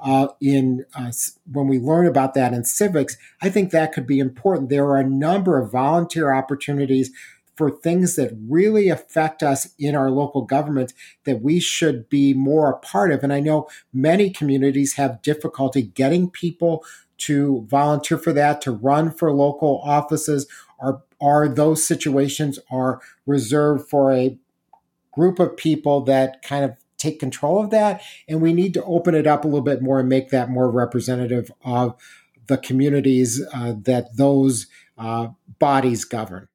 [0.00, 1.10] uh, in uh,
[1.50, 4.68] when we learn about that in civics, I think that could be important.
[4.68, 7.10] There are a number of volunteer opportunities
[7.56, 10.92] for things that really affect us in our local government
[11.24, 13.24] that we should be more a part of.
[13.24, 16.84] And I know many communities have difficulty getting people
[17.18, 20.46] to volunteer for that, to run for local offices,
[20.78, 24.38] are are those situations are reserved for a
[25.16, 29.14] group of people that kind of take control of that and we need to open
[29.14, 31.94] it up a little bit more and make that more representative of
[32.46, 34.66] the communities uh, that those
[34.98, 36.48] uh, bodies govern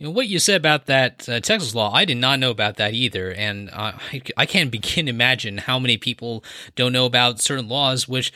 [0.00, 3.32] what you said about that uh, Texas law, I did not know about that either,
[3.32, 6.42] and uh, I, I can't begin to imagine how many people
[6.74, 8.08] don't know about certain laws.
[8.08, 8.32] Which,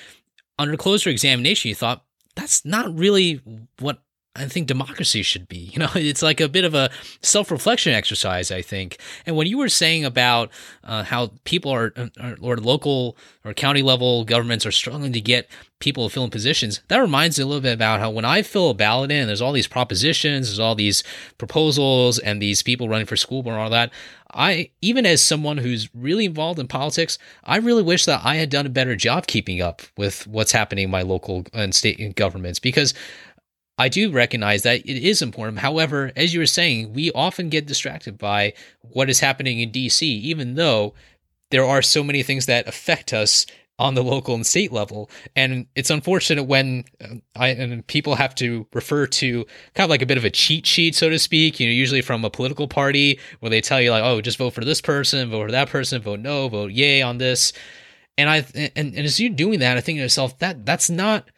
[0.59, 2.05] under closer examination, you thought
[2.37, 3.41] that's not really
[3.79, 4.03] what
[4.37, 5.71] I think democracy should be.
[5.75, 6.89] You know, it's like a bit of a
[7.21, 8.99] self reflection exercise, I think.
[9.27, 10.51] And when you were saying about
[10.85, 15.49] uh, how people are, uh, or local or county level governments are struggling to get
[15.81, 18.43] people to fill in positions, that reminds me a little bit about how when I
[18.43, 21.03] fill a ballot in, there's all these propositions, there's all these
[21.39, 23.91] proposals, and these people running for school board and all that.
[24.33, 28.51] I, even as someone who's really involved in politics, I really wish that I had
[28.51, 32.59] done a better job keeping up with what's happening in my local and state governments
[32.59, 32.95] because
[33.77, 35.59] I do recognize that it is important.
[35.59, 40.03] However, as you were saying, we often get distracted by what is happening in DC,
[40.03, 40.95] even though
[41.51, 43.47] there are so many things that affect us
[43.79, 45.11] on the local and state level.
[45.35, 50.03] And it's unfortunate when uh, I and people have to refer to kind of like
[50.03, 52.69] a bit of a cheat sheet, so to speak, you know, usually from a political
[52.69, 55.69] party where they tell you like, oh, just vote for this person, vote for that
[55.69, 57.53] person, vote no, vote yay on this.
[58.17, 61.29] And I and, and as you're doing that, I think to myself that that's not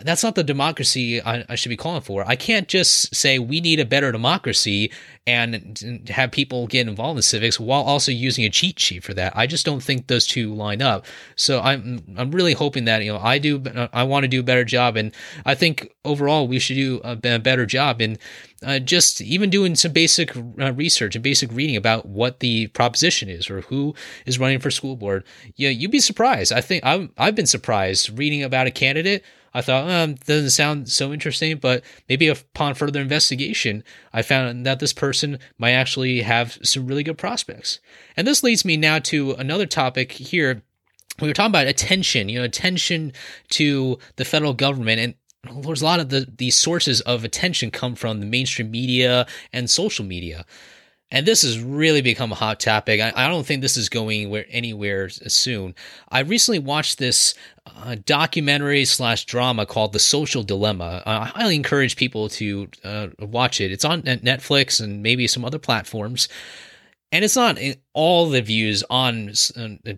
[0.00, 2.26] that's not the democracy I, I, should be calling for.
[2.26, 4.90] I can't just say we need a better democracy
[5.26, 9.34] and have people get involved in civics while also using a cheat sheet for that.
[9.36, 11.04] I just don't think those two line up.
[11.36, 14.42] So I'm I'm really hoping that you know I do I want to do a
[14.42, 15.12] better job, and
[15.44, 18.18] I think overall we should do a, better job in
[18.64, 23.28] uh, just even doing some basic uh, research and basic reading about what the proposition
[23.28, 25.24] is or who is running for school board.
[25.56, 26.52] Yeah, you'd be surprised.
[26.52, 29.22] I think I've I've been surprised reading about a candidate
[29.54, 34.80] I thought, um, doesn't sound so interesting, but maybe upon further investigation, I found that
[34.80, 37.78] this person might actually have some really good prospects.
[38.16, 40.62] And this leads me now to another topic here.
[41.20, 43.12] We were talking about attention, you know, attention
[43.50, 45.14] to the federal government and
[45.64, 49.68] there's a lot of the these sources of attention come from the mainstream media and
[49.68, 50.46] social media.
[51.12, 52.98] And this has really become a hot topic.
[53.00, 55.74] I, I don't think this is going where, anywhere soon.
[56.08, 57.34] I recently watched this
[57.66, 61.02] uh, documentary slash drama called The Social Dilemma.
[61.04, 63.70] I highly encourage people to uh, watch it.
[63.70, 66.28] It's on Netflix and maybe some other platforms.
[67.12, 67.58] And it's not
[67.92, 69.34] all the views on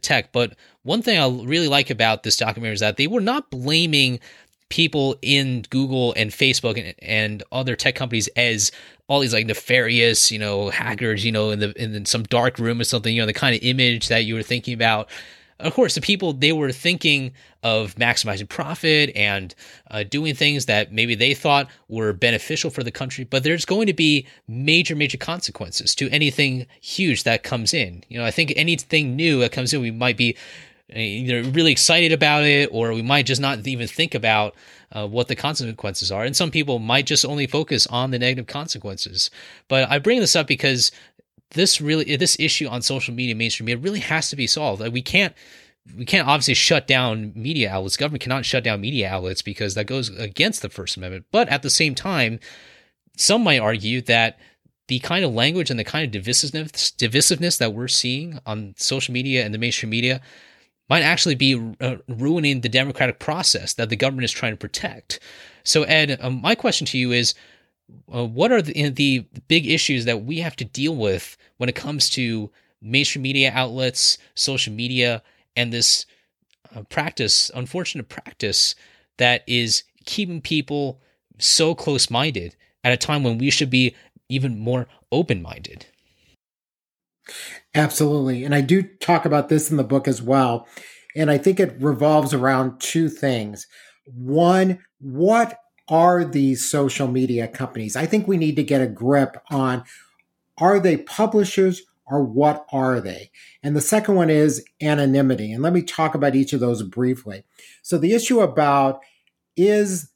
[0.02, 3.52] tech, but one thing I really like about this documentary is that they were not
[3.52, 4.18] blaming
[4.74, 8.72] people in Google and Facebook and, and other tech companies as
[9.06, 12.80] all these like nefarious, you know, hackers, you know, in the in some dark room
[12.80, 15.08] or something, you know, the kind of image that you were thinking about.
[15.60, 17.30] Of course, the people they were thinking
[17.62, 19.54] of maximizing profit and
[19.92, 23.86] uh, doing things that maybe they thought were beneficial for the country, but there's going
[23.86, 28.02] to be major, major consequences to anything huge that comes in.
[28.08, 30.36] You know, I think anything new that comes in, we might be
[30.90, 34.54] either really excited about it or we might just not even think about
[34.92, 36.24] uh, what the consequences are.
[36.24, 39.30] And some people might just only focus on the negative consequences.
[39.68, 40.92] But I bring this up because
[41.50, 44.86] this really this issue on social media mainstream media really has to be solved.
[44.88, 45.34] we can't
[45.96, 47.96] we can't obviously shut down media outlets.
[47.96, 51.26] Government cannot shut down media outlets because that goes against the First Amendment.
[51.30, 52.40] But at the same time,
[53.16, 54.38] some might argue that
[54.88, 59.12] the kind of language and the kind of divisiveness, divisiveness that we're seeing on social
[59.12, 60.20] media and the mainstream media
[60.88, 65.18] might actually be uh, ruining the democratic process that the government is trying to protect.
[65.64, 67.34] So, Ed, um, my question to you is
[68.14, 71.74] uh, what are the, the big issues that we have to deal with when it
[71.74, 72.50] comes to
[72.82, 75.22] mainstream media outlets, social media,
[75.56, 76.06] and this
[76.74, 78.74] uh, practice, unfortunate practice
[79.16, 81.00] that is keeping people
[81.38, 83.94] so close minded at a time when we should be
[84.28, 85.86] even more open minded?
[87.74, 88.44] Absolutely.
[88.44, 90.66] And I do talk about this in the book as well.
[91.16, 93.66] And I think it revolves around two things.
[94.06, 95.58] One, what
[95.88, 97.96] are these social media companies?
[97.96, 99.84] I think we need to get a grip on
[100.58, 103.30] are they publishers or what are they?
[103.62, 105.52] And the second one is anonymity.
[105.52, 107.44] And let me talk about each of those briefly.
[107.82, 109.00] So the issue about
[109.56, 110.10] is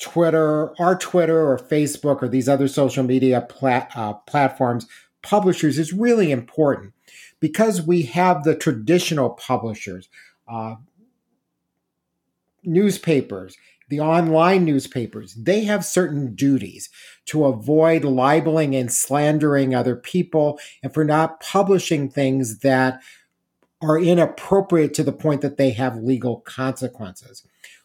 [0.00, 4.86] Twitter, our Twitter or Facebook or these other social media plat, uh, platforms
[5.24, 6.92] publishers is really important
[7.40, 10.08] because we have the traditional publishers,
[10.46, 10.76] uh,
[12.62, 13.56] newspapers,
[13.88, 16.88] the online newspapers, they have certain duties
[17.26, 23.00] to avoid libeling and slandering other people and for not publishing things that
[23.82, 27.44] are inappropriate to the point that they have legal consequences.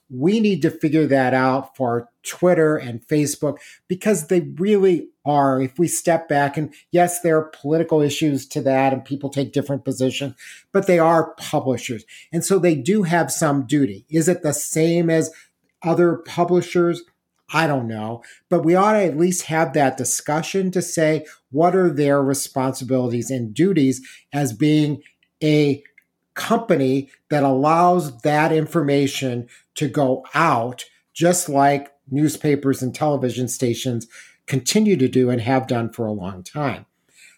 [0.09, 5.61] we need to figure that out for Twitter and Facebook because they really are.
[5.61, 9.53] If we step back, and yes, there are political issues to that, and people take
[9.53, 10.35] different positions,
[10.71, 12.03] but they are publishers.
[12.31, 14.05] And so they do have some duty.
[14.09, 15.31] Is it the same as
[15.83, 17.03] other publishers?
[17.51, 21.75] I don't know, but we ought to at least have that discussion to say what
[21.75, 25.01] are their responsibilities and duties as being
[25.41, 25.83] a
[26.35, 34.07] company that allows that information to go out, just like newspapers and television stations
[34.49, 36.85] continue to do and have done for a long time.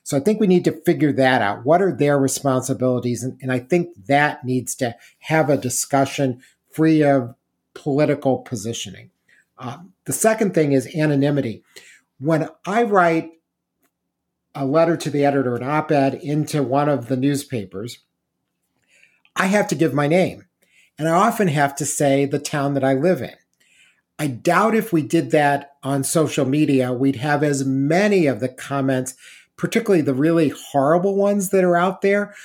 [0.03, 1.63] So I think we need to figure that out.
[1.63, 3.21] What are their responsibilities?
[3.21, 6.41] And, and I think that needs to have a discussion
[6.71, 7.35] free of
[7.75, 9.11] political positioning.
[9.59, 11.63] Um, the second thing is anonymity.
[12.19, 13.29] When I write
[14.55, 17.99] a letter to the editor, an op ed into one of the newspapers,
[19.35, 20.45] I have to give my name.
[20.97, 23.35] And I often have to say the town that I live in.
[24.21, 28.49] I doubt if we did that on social media, we'd have as many of the
[28.49, 29.15] comments,
[29.57, 32.35] particularly the really horrible ones that are out there.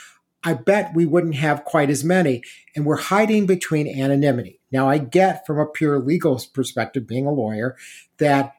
[0.43, 2.43] I bet we wouldn't have quite as many.
[2.75, 4.59] And we're hiding between anonymity.
[4.73, 7.77] Now, I get from a pure legal perspective, being a lawyer,
[8.17, 8.55] that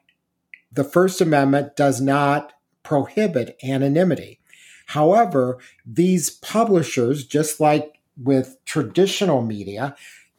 [0.72, 2.54] the First Amendment does not
[2.84, 4.42] prohibit anonymity.
[4.86, 5.58] However,
[5.88, 9.96] these publishers, just like with traditional media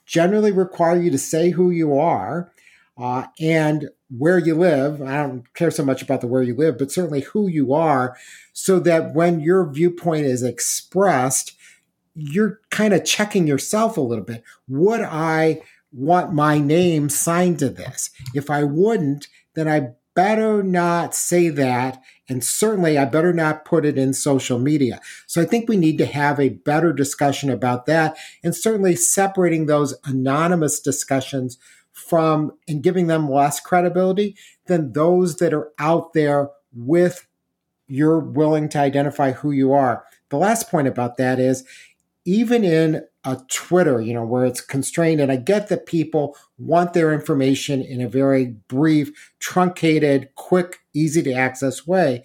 [0.06, 2.52] generally require you to say who you are
[2.98, 5.00] uh, and where you live.
[5.00, 8.16] I don't care so much about the where you live, but certainly who you are,
[8.52, 11.54] so that when your viewpoint is expressed,
[12.14, 14.42] you're kind of checking yourself a little bit.
[14.68, 18.10] Would I want my name signed to this?
[18.34, 22.02] If I wouldn't, then I better not say that.
[22.28, 25.00] And certainly, I better not put it in social media.
[25.26, 28.16] So I think we need to have a better discussion about that.
[28.42, 31.56] And certainly, separating those anonymous discussions
[31.98, 34.36] from and giving them less credibility
[34.66, 37.26] than those that are out there with
[37.88, 40.04] you're willing to identify who you are.
[40.28, 41.64] The last point about that is
[42.24, 45.20] even in a Twitter, you know, where it's constrained.
[45.20, 51.22] And I get that people want their information in a very brief, truncated, quick, easy
[51.22, 52.22] to access way.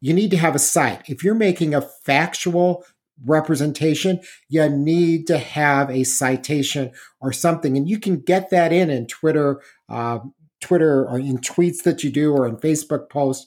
[0.00, 1.02] You need to have a cite.
[1.08, 2.84] If you're making a factual
[3.24, 7.76] representation, you need to have a citation or something.
[7.76, 10.20] And you can get that in in Twitter, uh,
[10.60, 13.46] Twitter or in tweets that you do or in Facebook posts.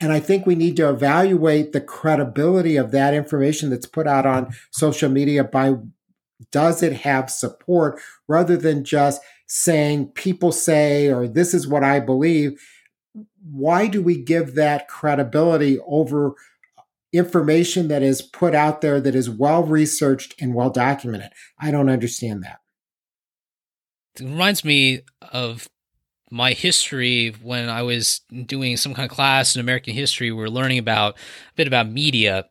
[0.00, 4.26] And I think we need to evaluate the credibility of that information that's put out
[4.26, 5.74] on social media by
[6.52, 11.98] does it have support rather than just saying people say or this is what I
[11.98, 12.60] believe?
[13.50, 16.34] Why do we give that credibility over
[17.12, 21.30] information that is put out there that is well researched and well documented?
[21.58, 22.60] I don't understand that.
[24.18, 25.02] It reminds me
[25.32, 25.68] of
[26.30, 30.30] my history when I was doing some kind of class in American history.
[30.30, 32.46] We were learning about a bit about media.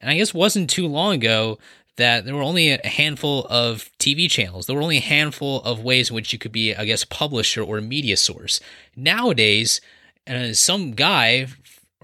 [0.00, 1.58] And I guess it wasn't too long ago
[1.96, 4.66] that there were only a handful of TV channels.
[4.66, 7.08] There were only a handful of ways in which you could be, I guess, a
[7.08, 8.60] publisher or a media source.
[8.96, 9.80] Nowadays,
[10.26, 11.46] uh, some guy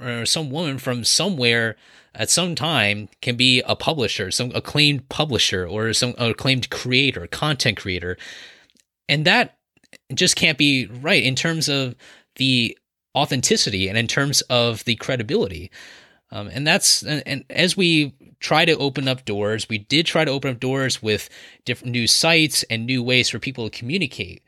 [0.00, 1.76] or some woman from somewhere
[2.14, 7.76] at some time can be a publisher, some acclaimed publisher or some acclaimed creator, content
[7.76, 8.16] creator.
[9.08, 9.58] And that
[10.14, 11.94] just can't be right in terms of
[12.36, 12.76] the
[13.14, 15.70] authenticity and in terms of the credibility.
[16.30, 20.24] Um, and that's and, and, as we try to open up doors, we did try
[20.24, 21.28] to open up doors with
[21.64, 24.42] different new sites and new ways for people to communicate.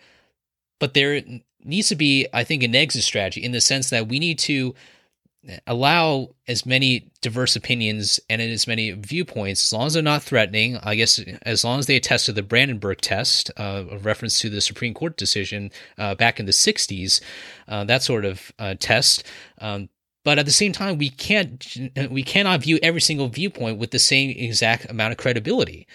[0.81, 1.23] But there
[1.65, 4.75] needs to be, I think, an exit strategy in the sense that we need to
[5.67, 10.79] allow as many diverse opinions and as many viewpoints, as long as they're not threatening.
[10.83, 14.51] I guess as long as they attest to the Brandenburg test, uh, a reference to
[14.51, 17.21] the Supreme Court decision uh, back in the '60s,
[17.69, 19.25] uh, that sort of uh, test.
[19.61, 19.89] Um,
[20.25, 21.79] but at the same time we can't
[22.11, 25.87] we cannot view every single viewpoint with the same exact amount of credibility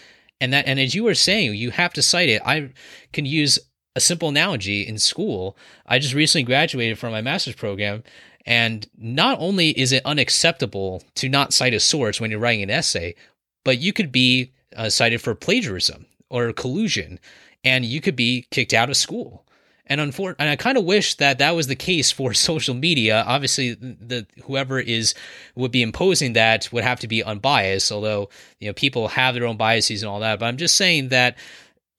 [0.41, 2.71] and that and as you were saying you have to cite it i
[3.11, 3.59] can use
[3.95, 8.03] a simple analogy in school i just recently graduated from my master's program
[8.45, 12.69] and not only is it unacceptable to not cite a source when you're writing an
[12.69, 13.15] essay
[13.63, 17.19] but you could be uh, cited for plagiarism or collusion
[17.63, 19.43] and you could be kicked out of school
[19.85, 23.23] and unfor- and I kind of wish that that was the case for social media.
[23.27, 25.13] Obviously, the whoever is
[25.55, 27.91] would be imposing that would have to be unbiased.
[27.91, 28.29] Although
[28.59, 31.37] you know people have their own biases and all that, but I'm just saying that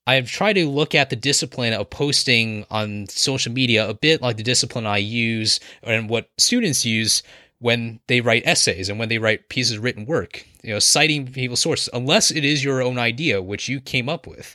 [0.07, 4.36] I've tried to look at the discipline of posting on social media a bit like
[4.36, 7.22] the discipline I use and what students use
[7.59, 10.46] when they write essays and when they write pieces of written work.
[10.62, 14.26] You know, citing people's sources, unless it is your own idea which you came up
[14.26, 14.55] with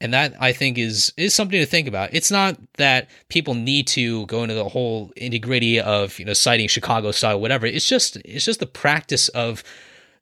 [0.00, 2.10] and that I think is is something to think about.
[2.12, 6.68] It's not that people need to go into the whole nitty of you know citing
[6.68, 7.66] Chicago style, whatever.
[7.66, 9.62] It's just it's just the practice of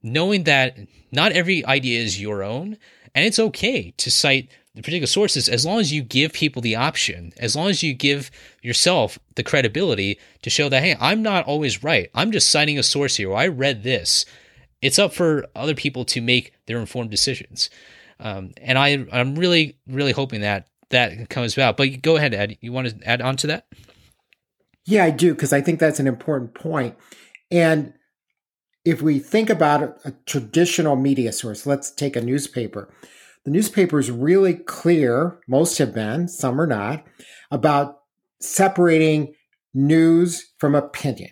[0.02, 0.78] knowing that
[1.10, 2.76] not every idea is your own,
[3.14, 6.76] and it's okay to cite the particular sources as long as you give people the
[6.76, 8.30] option, as long as you give
[8.62, 12.10] yourself the credibility to show that hey, I'm not always right.
[12.14, 13.32] I'm just citing a source here.
[13.34, 14.26] I read this.
[14.82, 17.70] It's up for other people to make their informed decisions.
[18.20, 21.76] Um, and I, I'm really, really hoping that that comes about.
[21.76, 22.58] But go ahead, Ed.
[22.60, 23.66] You want to add on to that?
[24.84, 26.96] Yeah, I do, because I think that's an important point.
[27.50, 27.94] And
[28.84, 32.92] if we think about a, a traditional media source, let's take a newspaper.
[33.44, 37.04] The newspaper is really clear, most have been, some are not,
[37.50, 38.00] about
[38.40, 39.34] separating
[39.74, 41.30] news from opinion.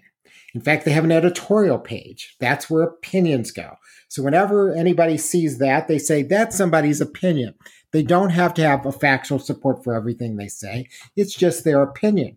[0.54, 2.36] In fact, they have an editorial page.
[2.38, 3.76] That's where opinions go.
[4.08, 7.54] So whenever anybody sees that, they say that's somebody's opinion.
[7.92, 10.88] They don't have to have a factual support for everything they say.
[11.16, 12.36] It's just their opinion.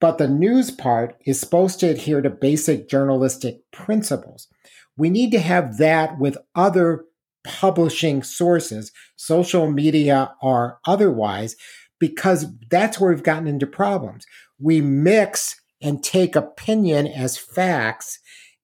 [0.00, 4.48] But the news part is supposed to adhere to basic journalistic principles.
[4.96, 7.04] We need to have that with other
[7.44, 11.56] publishing sources, social media or otherwise,
[12.00, 14.26] because that's where we've gotten into problems.
[14.58, 18.18] We mix and take opinion as facts.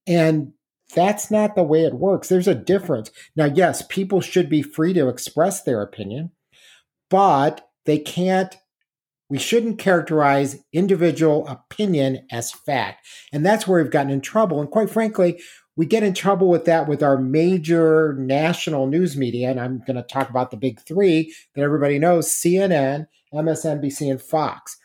[0.07, 0.53] And
[0.95, 2.28] that's not the way it works.
[2.28, 3.11] There's a difference.
[3.37, 6.33] Now, yes, people should be free to express their opinion,
[7.09, 8.57] but they can't,
[9.28, 13.07] we shouldn't characterize individual opinion as fact.
[13.33, 14.61] And that's where we've gotten in trouble.
[14.61, 15.41] And quite frankly,
[15.81, 19.51] we get in trouble with that with our major national news media.
[19.51, 24.20] And I'm going to talk about the big three that everybody knows CNN, MSNBC, and
[24.20, 24.76] Fox.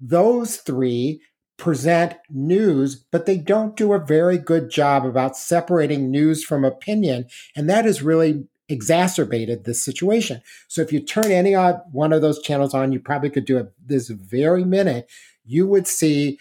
[0.00, 1.20] Those three
[1.56, 7.26] present news, but they don't do a very good job about separating news from opinion.
[7.56, 10.40] And that has really exacerbated this situation.
[10.68, 13.72] So if you turn any one of those channels on, you probably could do it
[13.84, 15.10] this very minute,
[15.44, 16.38] you would see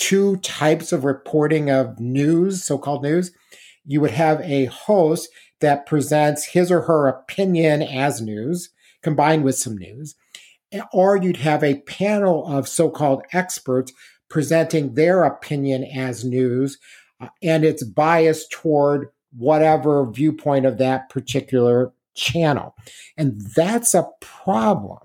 [0.00, 3.32] two types of reporting of news, so called news.
[3.84, 5.28] You would have a host
[5.60, 8.70] that presents his or her opinion as news
[9.02, 10.16] combined with some news.
[10.92, 13.92] Or you'd have a panel of so called experts
[14.30, 16.78] presenting their opinion as news,
[17.20, 22.74] uh, and it's biased toward whatever viewpoint of that particular channel.
[23.18, 25.00] And that's a problem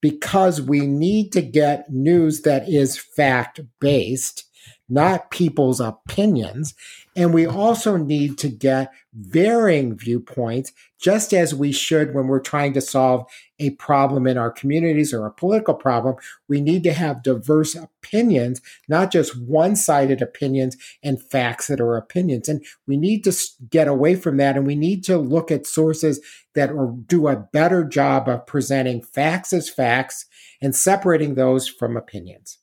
[0.00, 4.44] because we need to get news that is fact based,
[4.88, 6.74] not people's opinions.
[7.14, 12.72] And we also need to get varying viewpoints, just as we should when we're trying
[12.72, 13.26] to solve
[13.58, 16.16] a problem in our communities or a political problem.
[16.48, 21.96] We need to have diverse opinions, not just one sided opinions and facts that are
[21.96, 22.48] opinions.
[22.48, 23.36] And we need to
[23.68, 24.56] get away from that.
[24.56, 26.18] And we need to look at sources
[26.54, 26.70] that
[27.06, 30.24] do a better job of presenting facts as facts
[30.62, 32.58] and separating those from opinions.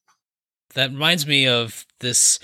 [0.73, 2.39] That reminds me of this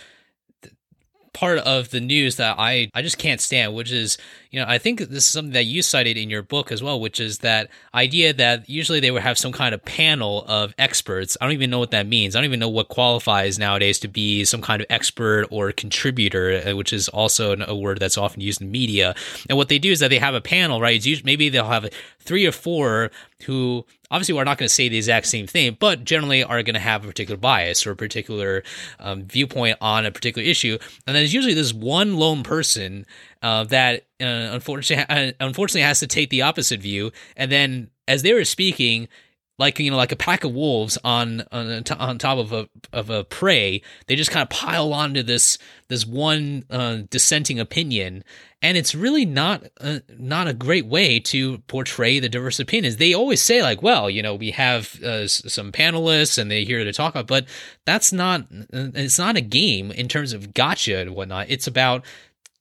[1.36, 4.18] part of the news that I, I just can't stand, which is,
[4.52, 6.98] you know, I think this is something that you cited in your book as well,
[6.98, 11.36] which is that idea that usually they would have some kind of panel of experts.
[11.40, 12.36] I don't even know what that means.
[12.36, 16.62] I don't even know what qualifies nowadays to be some kind of expert or contributor,
[16.66, 19.14] uh, which is also a word that's often used in media.
[19.50, 21.06] And what they do is that they have a panel, right?
[21.06, 23.12] Usually, maybe they'll have three or four
[23.46, 23.86] who
[24.16, 26.80] obviously we're not going to say the exact same thing, but generally are going to
[26.80, 28.64] have a particular bias or a particular
[28.98, 30.78] um, viewpoint on a particular issue.
[31.06, 33.06] And then there's usually this one lone person
[33.42, 37.12] uh, that uh, unfortunately uh, unfortunately has to take the opposite view.
[37.36, 39.10] And then as they were speaking,
[39.58, 43.10] like you know like a pack of wolves on on, on top of a of
[43.10, 43.82] a prey.
[44.08, 48.24] They just kind of pile onto this this one uh, dissenting opinion.
[48.62, 52.98] And it's really not a, not a great way to portray the diverse opinions.
[52.98, 56.84] They always say like well you know we have uh, some panelists and they're here
[56.84, 57.46] to talk about but
[57.86, 58.42] that's not
[58.74, 61.48] uh, it's not a game in terms of gotcha and whatnot.
[61.50, 62.04] It's about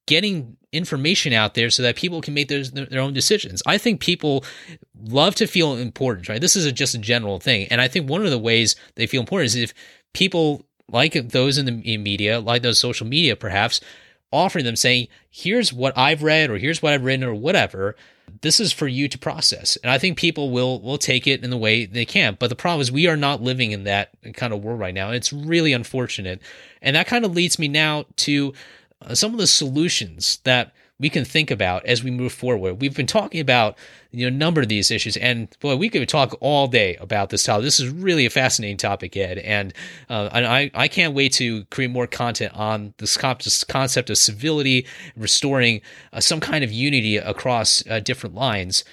[0.06, 3.62] getting information out there so that people can make their, their own decisions.
[3.66, 4.44] I think people
[5.00, 6.40] love to feel important, right?
[6.40, 7.68] This is a, just a general thing.
[7.70, 9.74] And I think one of the ways they feel important is if
[10.12, 13.80] people like those in the media, like those social media perhaps,
[14.32, 17.94] offering them saying, here's what I've read or here's what I've written or whatever.
[18.40, 19.76] This is for you to process.
[19.76, 22.36] And I think people will will take it in the way they can.
[22.40, 25.10] But the problem is we are not living in that kind of world right now.
[25.10, 26.40] It's really unfortunate.
[26.82, 28.52] And that kind of leads me now to
[29.04, 32.74] uh, some of the solutions that we can think about as we move forward.
[32.74, 33.76] We've been talking about
[34.12, 37.30] you know a number of these issues, and boy, we could talk all day about
[37.30, 37.64] this topic.
[37.64, 39.74] This is really a fascinating topic, Ed, and
[40.08, 43.16] uh, and I I can't wait to create more content on this
[43.64, 44.86] concept of civility,
[45.16, 45.80] restoring
[46.12, 48.84] uh, some kind of unity across uh, different lines.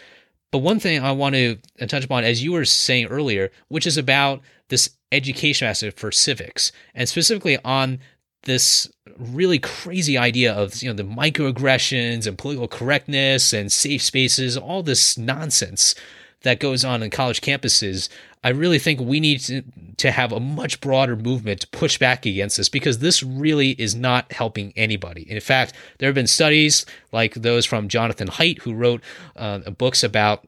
[0.52, 1.58] But one thing I want to
[1.88, 6.72] touch upon, as you were saying earlier, which is about this education aspect for civics,
[6.96, 8.00] and specifically on
[8.44, 8.92] this
[9.24, 14.84] really crazy idea of you know the microaggressions and political correctness and safe spaces, all
[14.84, 15.96] this nonsense
[16.44, 18.10] that goes on in college campuses.
[18.44, 19.62] I really think we need to,
[19.98, 23.94] to have a much broader movement to push back against this because this really is
[23.94, 25.30] not helping anybody.
[25.30, 29.04] In fact, there have been studies like those from Jonathan Haidt, who wrote
[29.36, 30.44] uh, books about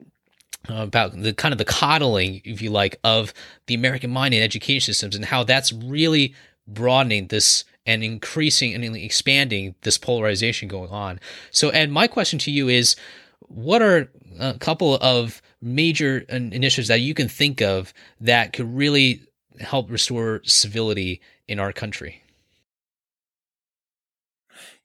[0.70, 3.34] uh, about the kind of the coddling, if you like, of
[3.68, 6.34] the American mind and education systems and how that's really
[6.68, 11.20] broadening this and increasing and expanding this polarization going on.
[11.52, 12.96] So, Ed, my question to you is
[13.42, 14.10] what are
[14.40, 19.22] a couple of major uh, initiatives that you can think of that could really
[19.60, 22.22] help restore civility in our country?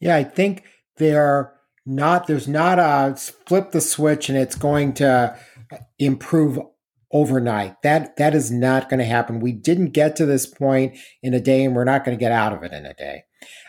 [0.01, 0.65] Yeah, I think
[0.97, 1.53] there
[1.87, 5.37] not there's not a flip the switch and it's going to
[5.99, 6.59] improve
[7.13, 7.83] overnight.
[7.83, 9.41] That that is not going to happen.
[9.41, 12.33] We didn't get to this point in a day and we're not going to get
[12.33, 13.25] out of it in a day.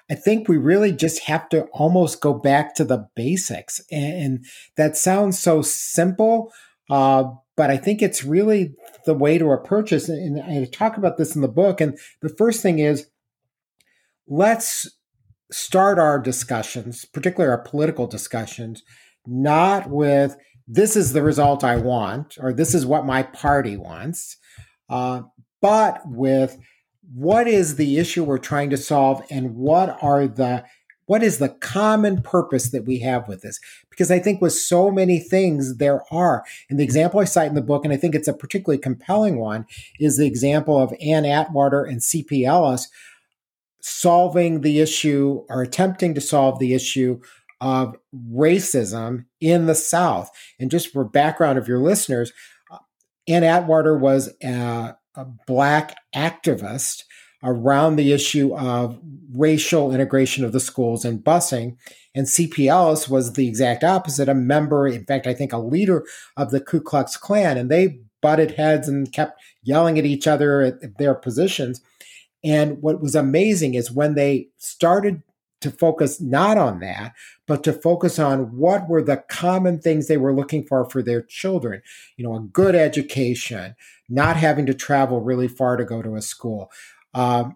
[0.09, 3.79] I think we really just have to almost go back to the basics.
[3.91, 6.51] And, that sounds so simple,
[6.89, 7.25] uh,
[7.55, 8.73] but I think it's really
[9.05, 10.09] the way to approach this.
[10.09, 11.81] And I talk about this in the book.
[11.81, 13.07] And the first thing is
[14.27, 14.89] let's
[15.51, 18.83] start our discussions, particularly our political discussions,
[19.25, 20.37] not with
[20.71, 24.37] this is the result I want or this is what my party wants,
[24.87, 25.23] uh,
[25.61, 26.57] but with
[27.13, 30.63] what is the issue we're trying to solve and what are the
[31.07, 33.59] what is the common purpose that we have with this?
[33.89, 37.55] Because i think with so many things there are and the example i cite in
[37.55, 39.65] the book and i think it's a particularly compelling one
[39.99, 42.87] is the example of ann atwater and cp ellis
[43.81, 47.19] solving the issue or attempting to solve the issue
[47.61, 47.95] of
[48.33, 52.31] racism in the south and just for background of your listeners
[52.71, 52.77] uh,
[53.27, 57.03] ann atwater was a, a black activist
[57.43, 58.99] around the issue of
[59.33, 61.77] racial integration of the schools and busing.
[62.13, 62.67] And C.P.
[62.67, 66.05] Ellis was the exact opposite, a member, in fact, I think a leader
[66.35, 67.57] of the Ku Klux Klan.
[67.57, 71.81] And they butted heads and kept yelling at each other at their positions.
[72.43, 75.21] And what was amazing is when they started
[75.61, 77.13] to focus not on that,
[77.45, 81.21] but to focus on what were the common things they were looking for for their
[81.21, 81.81] children.
[82.17, 83.75] You know, a good education,
[84.07, 86.71] not having to travel really far to go to a school,
[87.13, 87.49] uh,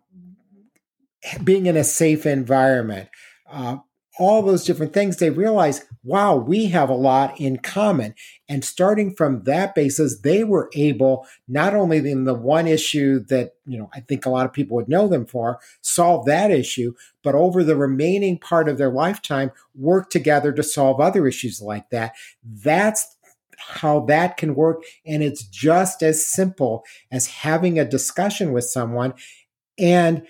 [1.43, 3.09] being in a safe environment,
[3.49, 3.77] uh,
[4.19, 8.13] all those different things, they realize, wow, we have a lot in common.
[8.47, 13.55] And starting from that basis, they were able, not only in the one issue that,
[13.65, 16.93] you know, I think a lot of people would know them for, solve that issue,
[17.23, 21.89] but over the remaining part of their lifetime, work together to solve other issues like
[21.89, 22.13] that.
[22.43, 23.17] That's
[23.57, 24.83] how that can work.
[25.05, 29.13] And it's just as simple as having a discussion with someone
[29.79, 30.23] and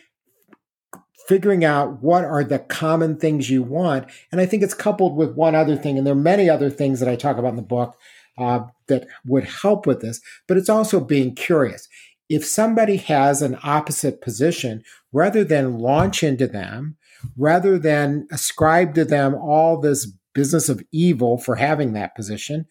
[1.28, 4.06] figuring out what are the common things you want.
[4.32, 7.00] And I think it's coupled with one other thing, and there are many other things
[7.00, 7.98] that I talk about in the book
[8.38, 11.88] uh, that would help with this, but it's also being curious.
[12.30, 16.98] If somebody has an opposite position, rather than launch into them,
[17.38, 22.66] rather than ascribe to them all this business of evil for having that position,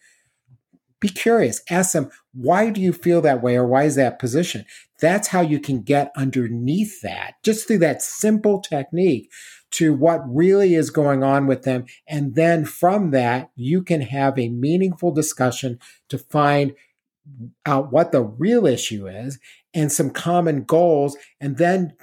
[1.03, 1.61] be curious.
[1.69, 4.65] Ask them, why do you feel that way or why is that position?
[5.01, 9.29] That's how you can get underneath that, just through that simple technique
[9.71, 11.85] to what really is going on with them.
[12.07, 15.77] And then from that, you can have a meaningful discussion
[16.07, 16.73] to find
[17.65, 19.39] out what the real issue is
[19.73, 21.17] and some common goals.
[21.41, 21.97] And then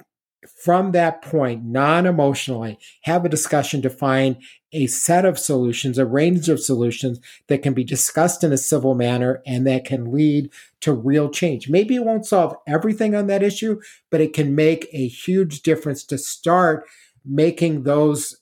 [0.63, 4.37] from that point, non emotionally, have a discussion to find
[4.73, 8.95] a set of solutions, a range of solutions that can be discussed in a civil
[8.95, 10.49] manner and that can lead
[10.81, 11.69] to real change.
[11.69, 16.03] Maybe it won't solve everything on that issue, but it can make a huge difference
[16.05, 16.87] to start
[17.25, 18.37] making those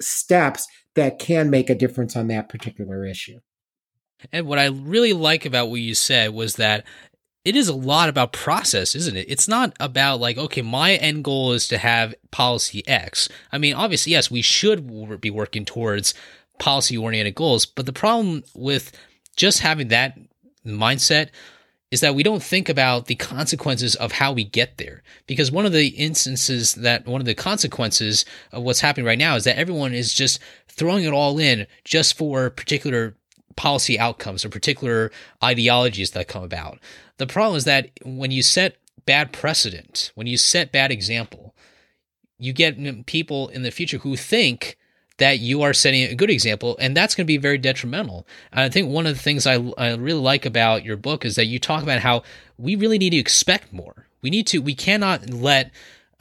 [0.00, 3.40] steps that can make a difference on that particular issue.
[4.32, 6.84] And what I really like about what you said was that
[7.48, 9.24] it is a lot about process, isn't it?
[9.26, 13.26] It's not about like, okay, my end goal is to have policy X.
[13.50, 16.12] I mean, obviously, yes, we should be working towards
[16.58, 18.92] policy oriented goals, but the problem with
[19.34, 20.18] just having that
[20.66, 21.30] mindset
[21.90, 25.02] is that we don't think about the consequences of how we get there.
[25.26, 29.36] Because one of the instances that one of the consequences of what's happening right now
[29.36, 33.14] is that everyone is just throwing it all in just for particular
[33.58, 35.10] policy outcomes or particular
[35.42, 36.78] ideologies that come about.
[37.16, 41.54] The problem is that when you set bad precedent, when you set bad example,
[42.38, 44.78] you get people in the future who think
[45.18, 48.24] that you are setting a good example, and that's going to be very detrimental.
[48.52, 51.34] And I think one of the things I, I really like about your book is
[51.34, 52.22] that you talk about how
[52.56, 54.06] we really need to expect more.
[54.22, 55.72] We need to, we cannot let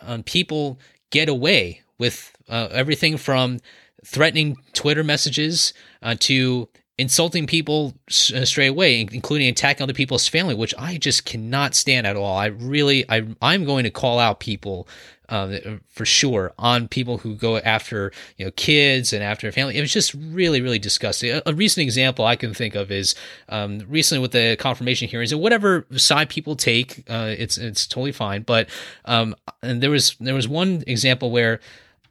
[0.02, 0.80] um, people
[1.12, 3.60] get away with uh, everything from
[4.04, 6.68] threatening Twitter messages uh, to
[6.98, 12.08] insulting people uh, straight away, including attacking other people's family, which I just cannot stand
[12.08, 12.38] at all.
[12.38, 14.88] I really, I, I'm going to call out people
[15.30, 19.78] uh, for sure on people who go after you know kids and after family.
[19.78, 21.32] It was just really, really disgusting.
[21.32, 23.14] A, a recent example I can think of is
[23.50, 28.14] um, recently with the confirmation hearings and whatever side people take, uh, it's it's totally
[28.14, 28.44] fine.
[28.44, 28.70] But
[29.06, 31.60] um, and there was there was one example where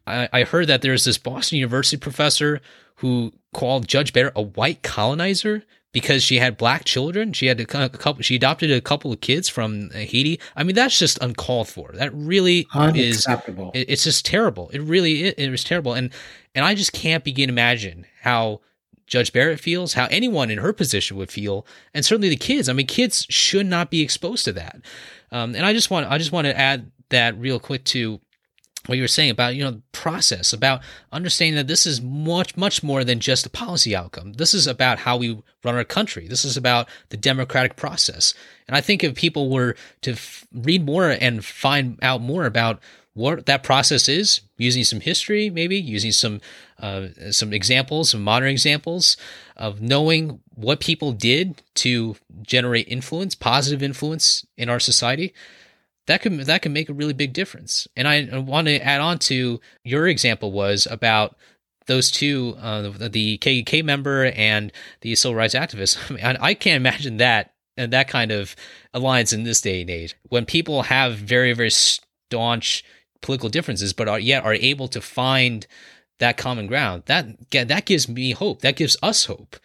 [0.07, 2.61] I, I heard that there's this Boston University professor
[2.97, 7.32] who called Judge Barrett a white colonizer because she had black children.
[7.32, 8.22] She had a couple.
[8.22, 10.38] She adopted a couple of kids from uh, Haiti.
[10.55, 11.92] I mean, that's just uncalled for.
[11.94, 13.26] That really is.
[13.26, 13.70] Unacceptable.
[13.72, 14.68] It's just terrible.
[14.74, 16.11] It really it, it was terrible, and
[16.55, 18.61] and I just can't begin to imagine how
[19.07, 22.68] Judge Barrett feels, how anyone in her position would feel, and certainly the kids.
[22.68, 24.80] I mean, kids should not be exposed to that.
[25.32, 28.20] Um, and I just want I just want to add that real quick to
[28.87, 30.80] what you were saying about you know process about
[31.12, 34.34] understanding that this is much much more than just a policy outcome.
[34.34, 36.28] This is about how we run our country.
[36.28, 38.34] This is about the democratic process.
[38.68, 42.80] And i think if people were to f- read more and find out more about
[43.14, 46.41] what that process is using some history maybe using some
[46.80, 49.16] uh, some examples some modern examples
[49.57, 55.32] of knowing what people did to generate influence positive influence in our society
[56.07, 57.88] that can that can make a really big difference.
[57.96, 61.36] And I want to add on to your example was about
[61.86, 65.98] those two, uh, the KKK member and the civil rights activist.
[66.11, 68.57] I, mean, I can't imagine that and that kind of
[68.94, 72.84] alliance in this day and age when people have very very staunch
[73.20, 75.66] political differences, but are, yet are able to find
[76.18, 77.02] that common ground.
[77.07, 78.62] That that gives me hope.
[78.62, 79.57] That gives us hope.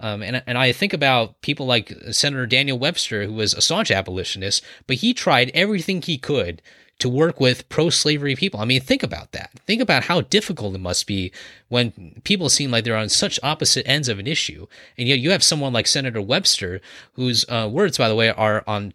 [0.00, 3.90] Um, and and I think about people like Senator Daniel Webster, who was a staunch
[3.90, 6.62] abolitionist, but he tried everything he could
[6.98, 8.58] to work with pro-slavery people.
[8.58, 9.50] I mean, think about that.
[9.66, 11.30] Think about how difficult it must be
[11.68, 14.66] when people seem like they're on such opposite ends of an issue,
[14.96, 16.80] and yet you have someone like Senator Webster,
[17.12, 18.94] whose uh, words, by the way, are on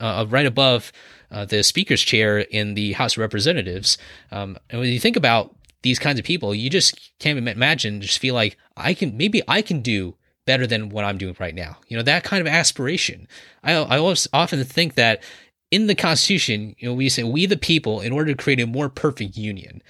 [0.00, 0.92] uh right above
[1.30, 3.98] uh, the speaker's chair in the House of Representatives.
[4.30, 8.00] Um, and when you think about these kinds of people, you just can't imagine.
[8.00, 10.16] Just feel like I can maybe I can do
[10.48, 11.76] better than what I'm doing right now.
[11.88, 13.28] You know, that kind of aspiration.
[13.62, 15.22] I, I always often think that
[15.70, 18.66] in the Constitution, you know, we say we the people in order to create a
[18.66, 19.82] more perfect union.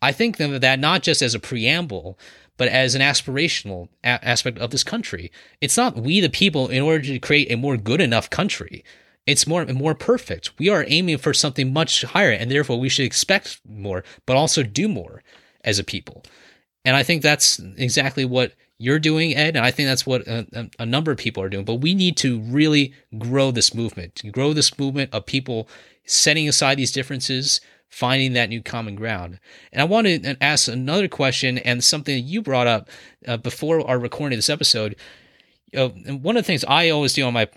[0.00, 2.18] I think that not just as a preamble,
[2.56, 5.30] but as an aspirational a- aspect of this country.
[5.60, 8.82] It's not we the people in order to create a more good enough country.
[9.26, 10.58] It's more more perfect.
[10.58, 14.62] We are aiming for something much higher, and therefore we should expect more, but also
[14.62, 15.22] do more
[15.62, 16.24] as a people.
[16.86, 20.70] And I think that's exactly what you're doing, Ed, and I think that's what a,
[20.78, 21.66] a, number of people are doing.
[21.66, 25.68] But we need to really grow this movement, grow this movement of people
[26.06, 27.60] setting aside these differences,
[27.90, 29.38] finding that new common ground.
[29.70, 32.88] And I want to ask another question, and something that you brought up
[33.28, 34.96] uh, before our recording of this episode.
[35.76, 37.48] Uh, and one of the things I always do on my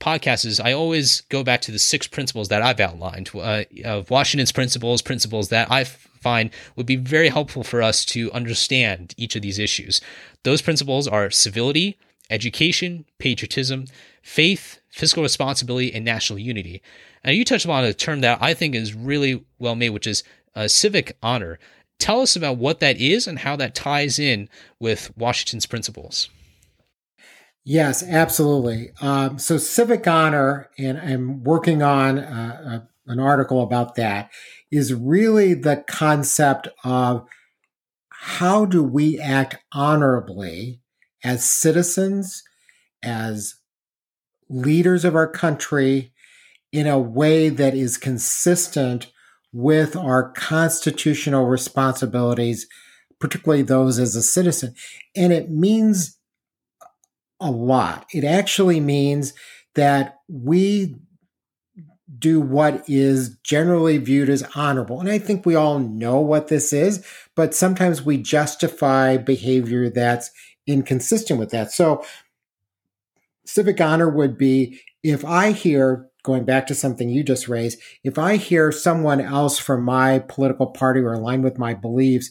[0.00, 4.10] podcast is I always go back to the six principles that I've outlined uh, of
[4.10, 9.36] Washington's principles, principles that I've find would be very helpful for us to understand each
[9.36, 10.00] of these issues.
[10.44, 11.98] Those principles are civility,
[12.30, 13.86] education, patriotism,
[14.22, 16.80] faith, fiscal responsibility, and national unity.
[17.24, 20.22] And you touched upon a term that I think is really well made, which is
[20.54, 21.58] uh, civic honor.
[21.98, 24.48] Tell us about what that is and how that ties in
[24.80, 26.30] with Washington's principles.
[27.64, 28.90] Yes, absolutely.
[29.00, 34.30] Um, so, civic honor, and I'm working on uh, uh an article about that,
[34.70, 37.26] is really the concept of
[38.10, 40.80] how do we act honorably
[41.24, 42.42] as citizens,
[43.02, 43.56] as
[44.48, 46.12] leaders of our country,
[46.72, 49.12] in a way that is consistent
[49.52, 52.66] with our constitutional responsibilities,
[53.20, 54.74] particularly those as a citizen.
[55.14, 56.18] And it means
[57.42, 58.06] a lot.
[58.12, 59.34] It actually means
[59.74, 60.96] that we
[62.18, 65.00] do what is generally viewed as honorable.
[65.00, 70.30] And I think we all know what this is, but sometimes we justify behavior that's
[70.66, 71.72] inconsistent with that.
[71.72, 72.04] So,
[73.44, 78.18] civic honor would be if I hear, going back to something you just raised, if
[78.18, 82.30] I hear someone else from my political party or aligned with my beliefs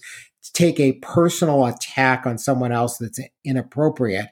[0.53, 4.27] take a personal attack on someone else that's inappropriate,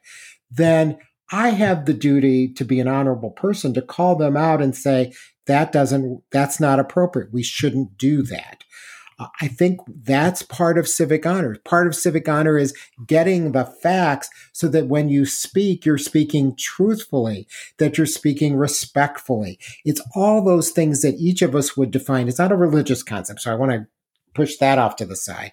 [0.49, 0.97] then
[1.31, 5.13] I have the duty to be an honorable person to call them out and say,
[5.45, 7.31] that doesn't, that's not appropriate.
[7.31, 8.63] We shouldn't do that.
[9.19, 11.57] Uh, I think that's part of civic honor.
[11.65, 12.75] Part of civic honor is
[13.05, 17.47] getting the facts so that when you speak, you're speaking truthfully,
[17.77, 19.59] that you're speaking respectfully.
[19.83, 22.27] It's all those things that each of us would define.
[22.27, 23.41] It's not a religious concept.
[23.41, 23.87] So I want to
[24.33, 25.51] push that off to the side.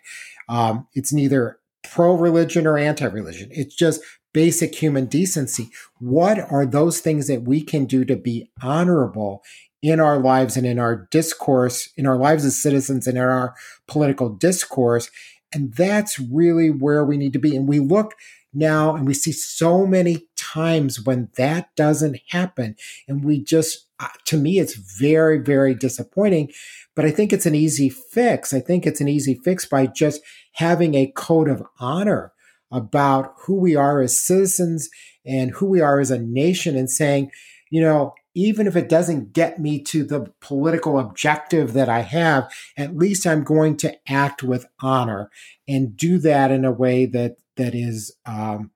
[0.48, 3.48] Um, it's neither pro religion or anti religion.
[3.50, 4.00] It's just
[4.36, 5.70] basic human decency.
[5.98, 9.42] What are those things that we can do to be honorable
[9.80, 13.54] in our lives and in our discourse, in our lives as citizens and in our
[13.88, 15.10] political discourse?
[15.54, 17.56] And that's really where we need to be.
[17.56, 18.12] And we look
[18.52, 22.76] now and we see so many times when that doesn't happen.
[23.08, 26.52] And we just, uh, to me, it's very, very disappointing.
[26.94, 28.52] But I think it's an easy fix.
[28.52, 30.20] I think it's an easy fix by just
[30.52, 32.34] having a code of honor
[32.70, 34.88] about who we are as citizens
[35.24, 37.30] and who we are as a nation and saying,
[37.70, 42.52] you know, even if it doesn't get me to the political objective that I have,
[42.76, 45.30] at least I'm going to act with honor
[45.66, 48.70] and do that in a way that that is, um,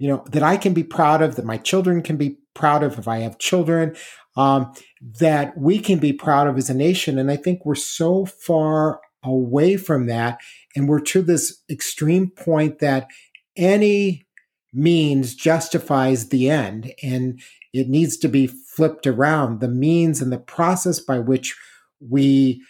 [0.00, 2.98] you know, that I can be proud of, that my children can be proud of
[2.98, 3.94] if I have children,
[4.36, 4.72] um,
[5.20, 7.18] that we can be proud of as a nation.
[7.18, 10.40] And I think we're so far away from that.
[10.78, 13.08] And we're to this extreme point that
[13.56, 14.26] any
[14.72, 16.94] means justifies the end.
[17.02, 17.40] And
[17.72, 19.60] it needs to be flipped around.
[19.60, 21.56] The means and the process by which
[22.00, 22.62] we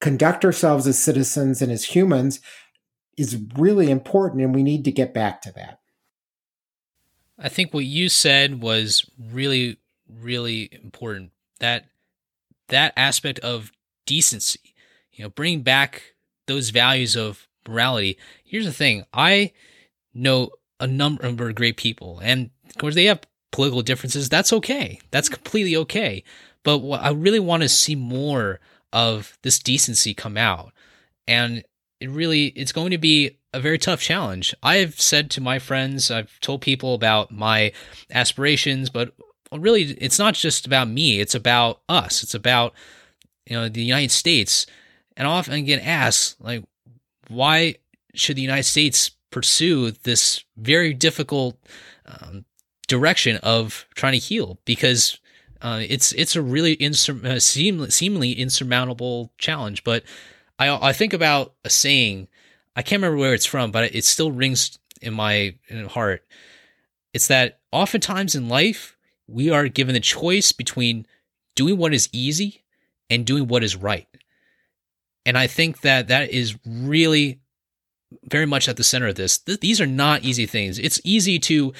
[0.00, 2.40] conduct ourselves as citizens and as humans
[3.16, 4.42] is really important.
[4.42, 5.80] And we need to get back to that.
[7.38, 11.32] I think what you said was really, really important.
[11.60, 11.86] That
[12.68, 13.72] that aspect of
[14.06, 14.74] decency
[15.14, 16.14] you know, bring back
[16.46, 18.18] those values of morality.
[18.44, 19.52] Here's the thing I
[20.12, 20.50] know
[20.80, 23.20] a number of great people, and of course, they have
[23.52, 24.28] political differences.
[24.28, 25.00] That's okay.
[25.10, 26.24] That's completely okay.
[26.62, 28.60] But what I really want to see more
[28.92, 30.72] of this decency come out.
[31.26, 31.64] And
[32.00, 34.54] it really, it's going to be a very tough challenge.
[34.62, 37.72] I've said to my friends, I've told people about my
[38.12, 39.14] aspirations, but
[39.52, 41.20] really, it's not just about me.
[41.20, 42.22] It's about us.
[42.22, 42.72] It's about,
[43.46, 44.66] you know, the United States
[45.16, 46.64] and I often get asked, like,
[47.28, 47.76] why
[48.14, 51.56] should the United States pursue this very difficult
[52.06, 52.44] um,
[52.86, 54.58] direction of trying to heal?
[54.64, 55.18] Because
[55.62, 59.84] uh, it's it's a really insur- uh, seem- seemingly insurmountable challenge.
[59.84, 60.04] But
[60.58, 62.28] I I think about a saying,
[62.76, 66.24] I can't remember where it's from, but it still rings in my in heart.
[67.12, 68.96] It's that oftentimes in life
[69.26, 71.06] we are given the choice between
[71.54, 72.64] doing what is easy
[73.08, 74.08] and doing what is right.
[75.26, 77.40] And I think that that is really
[78.24, 79.38] very much at the center of this.
[79.38, 80.78] Th- these are not easy things.
[80.78, 81.72] It's easy to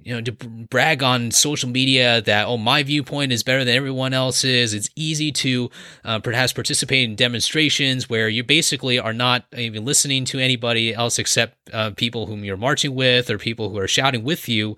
[0.00, 4.14] you know to brag on social media that oh my viewpoint is better than everyone
[4.14, 5.70] else's it's easy to
[6.04, 11.18] uh, perhaps participate in demonstrations where you basically are not even listening to anybody else
[11.18, 14.76] except uh, people whom you're marching with or people who are shouting with you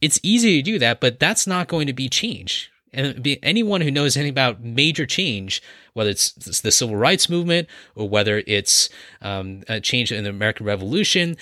[0.00, 3.90] it's easy to do that but that's not going to be change and anyone who
[3.90, 5.62] knows anything about major change,
[5.92, 8.88] whether it's the civil rights movement or whether it's
[9.22, 11.36] um, a change in the American Revolution,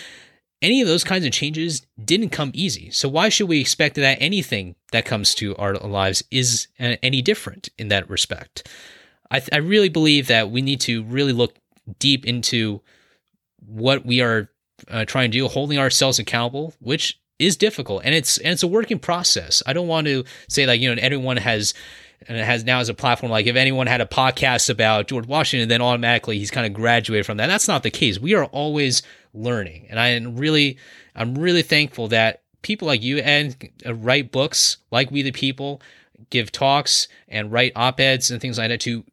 [0.60, 2.90] any of those kinds of changes didn't come easy.
[2.90, 7.22] So why should we expect that anything that comes to our lives is uh, any
[7.22, 8.68] different in that respect?
[9.30, 11.54] I, th- I really believe that we need to really look
[11.98, 12.80] deep into
[13.64, 14.50] what we are
[14.88, 18.68] uh, trying to do, holding ourselves accountable, which is difficult and it's and it's a
[18.68, 19.62] working process.
[19.66, 21.74] I don't want to say like you know everyone has
[22.26, 25.26] and it has now as a platform like if anyone had a podcast about George
[25.26, 27.46] Washington then automatically he's kind of graduated from that.
[27.46, 28.18] That's not the case.
[28.18, 29.02] We are always
[29.34, 29.86] learning.
[29.90, 30.78] And I am really
[31.14, 35.80] I'm really thankful that people like you and uh, write books like We the People,
[36.30, 39.04] give talks and write op-eds and things like that to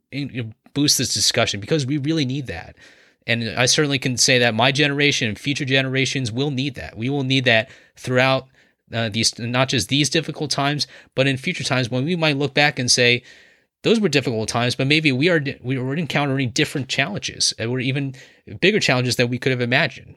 [0.74, 2.76] boost this discussion because we really need that.
[3.28, 6.98] And I certainly can say that my generation and future generations will need that.
[6.98, 8.48] We will need that throughout
[8.94, 12.54] uh, these, not just these difficult times, but in future times when we might look
[12.54, 13.24] back and say,
[13.86, 18.16] those were difficult times, but maybe we are we were encountering different challenges, or even
[18.60, 20.16] bigger challenges that we could have imagined.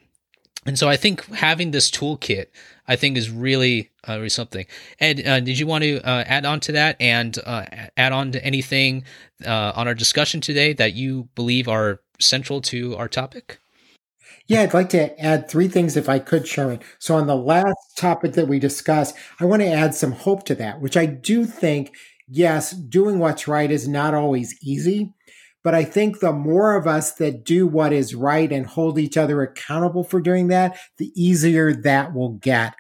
[0.65, 2.47] And so I think having this toolkit,
[2.87, 4.67] I think, is really uh, something.
[4.99, 8.33] Ed, uh, did you want to uh, add on to that and uh, add on
[8.33, 9.05] to anything
[9.47, 13.59] uh, on our discussion today that you believe are central to our topic?
[14.47, 16.81] Yeah, I'd like to add three things if I could, Sharon.
[16.99, 20.55] So, on the last topic that we discussed, I want to add some hope to
[20.57, 21.95] that, which I do think,
[22.29, 25.13] yes, doing what's right is not always easy.
[25.65, 29.17] But I think the more of us that do what is right and hold each
[29.17, 32.75] other accountable for doing that, the easier that will get.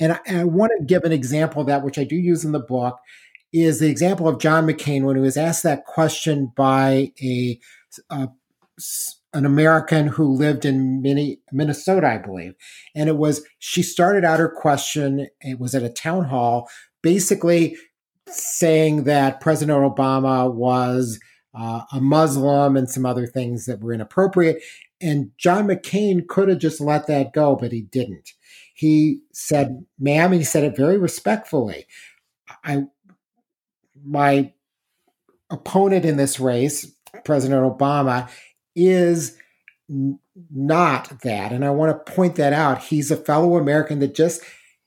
[0.00, 2.50] And I, I want to give an example of that, which I do use in
[2.50, 2.98] the book,
[3.52, 7.60] is the example of John McCain when he was asked that question by a,
[8.10, 8.28] a
[9.34, 11.02] an American who lived in
[11.52, 12.54] Minnesota, I believe.
[12.94, 16.68] And it was, she started out her question, it was at a town hall,
[17.02, 17.76] basically
[18.28, 21.18] saying that President Obama was
[21.54, 24.62] uh, a Muslim and some other things that were inappropriate.
[25.00, 28.30] And John McCain could have just let that go, but he didn't.
[28.74, 31.86] He said, ma'am, and he said it very respectfully.
[32.64, 32.84] I,
[34.04, 34.52] my
[35.50, 36.90] opponent in this race,
[37.24, 38.30] President Obama,
[38.74, 39.36] is
[40.50, 41.52] not that.
[41.52, 42.82] And I want to point that out.
[42.82, 44.42] He's a fellow American that just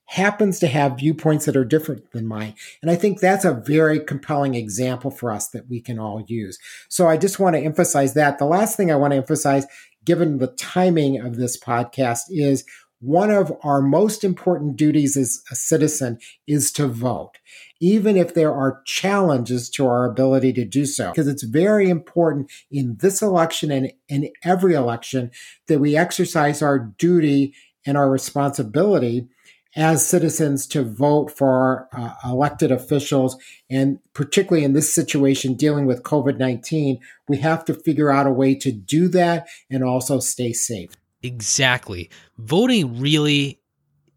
[0.08, 2.54] happens to have viewpoints that are different than mine.
[2.82, 6.60] And I think that's a very compelling example for us that we can all use.
[6.90, 8.38] So I just want to emphasize that.
[8.38, 9.66] The last thing I want to emphasize,
[10.04, 12.66] given the timing of this podcast, is
[13.06, 17.38] one of our most important duties as a citizen is to vote
[17.82, 21.12] even if there are challenges to our ability to do so.
[21.12, 25.32] Because it's very important in this election and in every election
[25.68, 27.54] that we exercise our duty
[27.86, 29.28] and our responsibility
[29.76, 33.38] as citizens to vote for uh, elected officials.
[33.70, 38.32] And particularly in this situation dealing with COVID 19, we have to figure out a
[38.32, 40.92] way to do that and also stay safe.
[41.26, 42.10] Exactly.
[42.38, 43.60] Voting really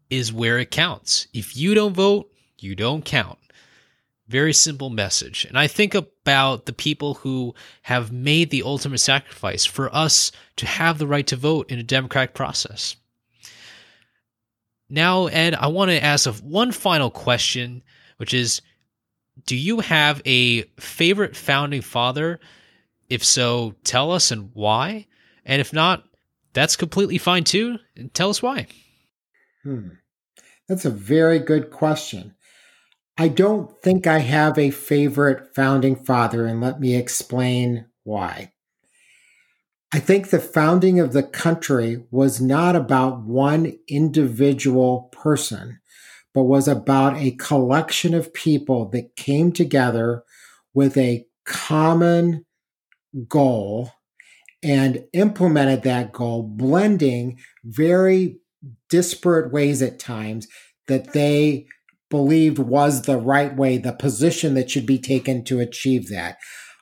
[0.09, 1.27] is where it counts.
[1.33, 3.39] If you don't vote, you don't count.
[4.27, 5.45] Very simple message.
[5.45, 10.67] And I think about the people who have made the ultimate sacrifice for us to
[10.67, 12.95] have the right to vote in a democratic process.
[14.87, 17.81] Now, Ed, I want to ask one final question,
[18.17, 18.61] which is
[19.47, 22.39] Do you have a favorite founding father?
[23.09, 25.07] If so, tell us and why.
[25.43, 26.03] And if not,
[26.53, 27.77] that's completely fine too.
[28.13, 28.67] Tell us why.
[29.63, 29.89] Hmm.
[30.67, 32.35] That's a very good question.
[33.17, 38.53] I don't think I have a favorite founding father, and let me explain why.
[39.91, 45.79] I think the founding of the country was not about one individual person,
[46.33, 50.23] but was about a collection of people that came together
[50.73, 52.45] with a common
[53.27, 53.91] goal
[54.61, 58.37] and implemented that goal, blending very
[58.89, 60.47] disparate ways at times
[60.87, 61.65] that they
[62.09, 66.37] believed was the right way, the position that should be taken to achieve that.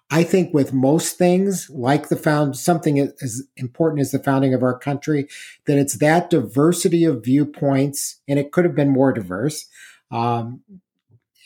[0.10, 4.64] I think with most things, like the found something as important as the founding of
[4.64, 5.28] our country,
[5.66, 9.68] that it's that diversity of viewpoints, and it could have been more diverse.
[10.10, 10.62] Um,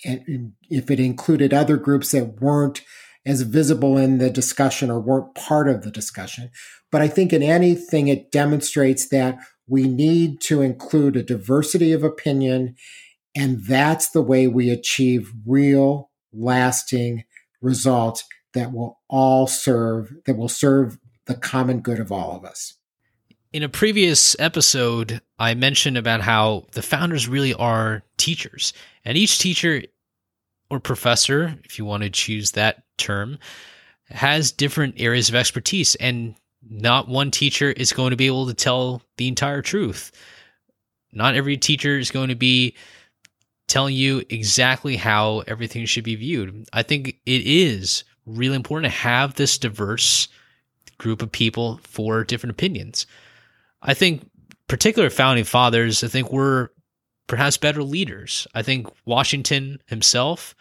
[0.05, 2.81] and if it included other groups that weren't
[3.25, 6.49] as visible in the discussion or weren't part of the discussion.
[6.91, 12.03] But I think in anything, it demonstrates that we need to include a diversity of
[12.03, 12.75] opinion
[13.35, 17.23] and that's the way we achieve real, lasting
[17.61, 22.73] results that will all serve, that will serve the common good of all of us.
[23.53, 29.39] In a previous episode, I mentioned about how the founders really are teachers, and each
[29.39, 29.83] teacher
[30.69, 33.37] or professor, if you want to choose that term,
[34.09, 36.35] has different areas of expertise, and
[36.69, 40.11] not one teacher is going to be able to tell the entire truth.
[41.11, 42.75] Not every teacher is going to be
[43.67, 46.67] telling you exactly how everything should be viewed.
[46.73, 50.27] I think it is really important to have this diverse
[50.97, 53.07] group of people for different opinions.
[53.81, 54.29] I think
[54.67, 56.71] particular founding fathers, I think were
[57.27, 58.45] perhaps better leaders.
[58.53, 60.53] I think Washington himself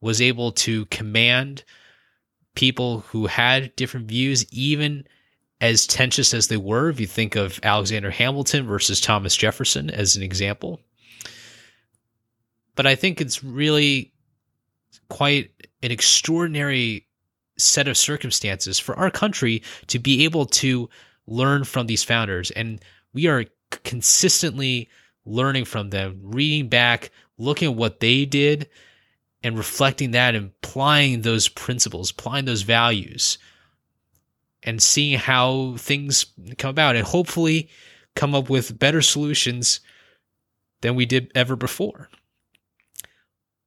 [0.00, 1.64] was able to command
[2.58, 5.06] people who had different views, even
[5.60, 6.90] as tenuous as they were.
[6.90, 10.80] If you think of Alexander Hamilton versus Thomas Jefferson as an example,
[12.74, 14.12] but I think it's really
[15.08, 15.52] quite
[15.84, 17.06] an extraordinary
[17.58, 20.90] set of circumstances for our country to be able to
[21.28, 22.50] learn from these founders.
[22.50, 22.80] And
[23.12, 23.44] we are
[23.84, 24.88] consistently
[25.24, 28.68] learning from them, reading back, looking at what they did,
[29.42, 33.38] and reflecting that and applying those principles, applying those values,
[34.62, 36.26] and seeing how things
[36.58, 37.68] come about, and hopefully
[38.16, 39.80] come up with better solutions
[40.80, 42.08] than we did ever before.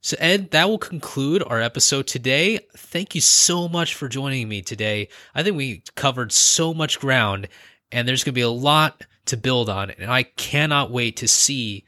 [0.03, 2.59] So, Ed, that will conclude our episode today.
[2.75, 5.09] Thank you so much for joining me today.
[5.35, 7.47] I think we covered so much ground,
[7.91, 9.91] and there's going to be a lot to build on.
[9.91, 11.85] And I cannot wait to see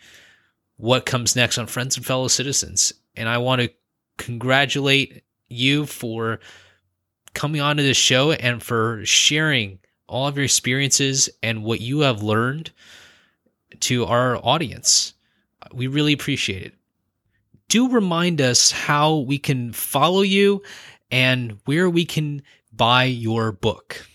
[0.77, 2.93] what comes next on Friends and Fellow Citizens.
[3.16, 3.70] And I want to
[4.18, 6.39] congratulate you for
[7.34, 12.22] coming onto this show and for sharing all of your experiences and what you have
[12.22, 12.72] learned
[13.82, 15.14] to our audience.
[15.74, 16.74] We really appreciate it
[17.74, 20.61] do remind us how we can follow you
[21.09, 24.05] and where we can buy your book.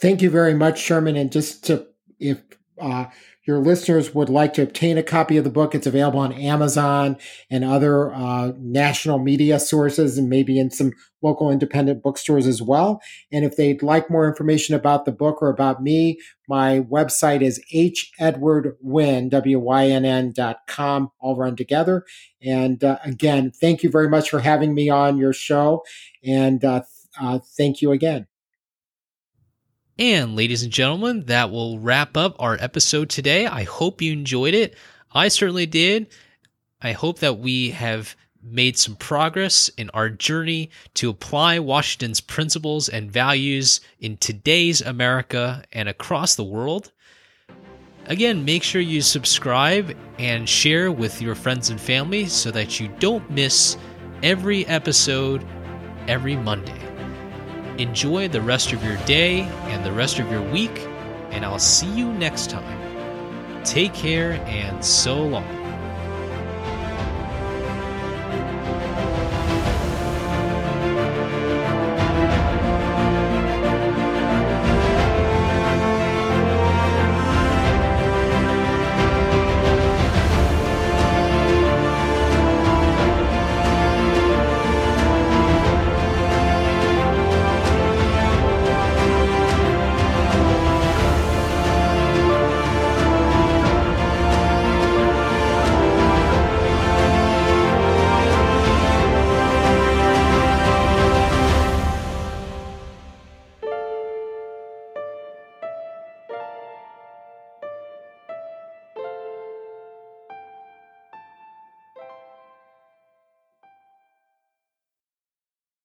[0.00, 1.14] Thank you very much, Sherman.
[1.14, 1.86] And just to,
[2.18, 2.40] if
[2.80, 3.04] uh,
[3.50, 7.16] your listeners would like to obtain a copy of the book, it's available on Amazon
[7.50, 13.02] and other uh, national media sources and maybe in some local independent bookstores as well.
[13.32, 17.60] And if they'd like more information about the book or about me, my website is
[18.20, 20.32] hedwardwynn, W-Y-N-N
[20.68, 22.04] com, all run together.
[22.40, 25.82] And uh, again, thank you very much for having me on your show.
[26.24, 26.82] And uh,
[27.20, 28.29] uh thank you again.
[30.00, 33.46] And ladies and gentlemen, that will wrap up our episode today.
[33.46, 34.74] I hope you enjoyed it.
[35.12, 36.06] I certainly did.
[36.80, 42.88] I hope that we have made some progress in our journey to apply Washington's principles
[42.88, 46.92] and values in today's America and across the world.
[48.06, 52.88] Again, make sure you subscribe and share with your friends and family so that you
[53.00, 53.76] don't miss
[54.22, 55.46] every episode
[56.08, 56.89] every Monday.
[57.80, 60.86] Enjoy the rest of your day and the rest of your week,
[61.30, 63.64] and I'll see you next time.
[63.64, 65.59] Take care and so long.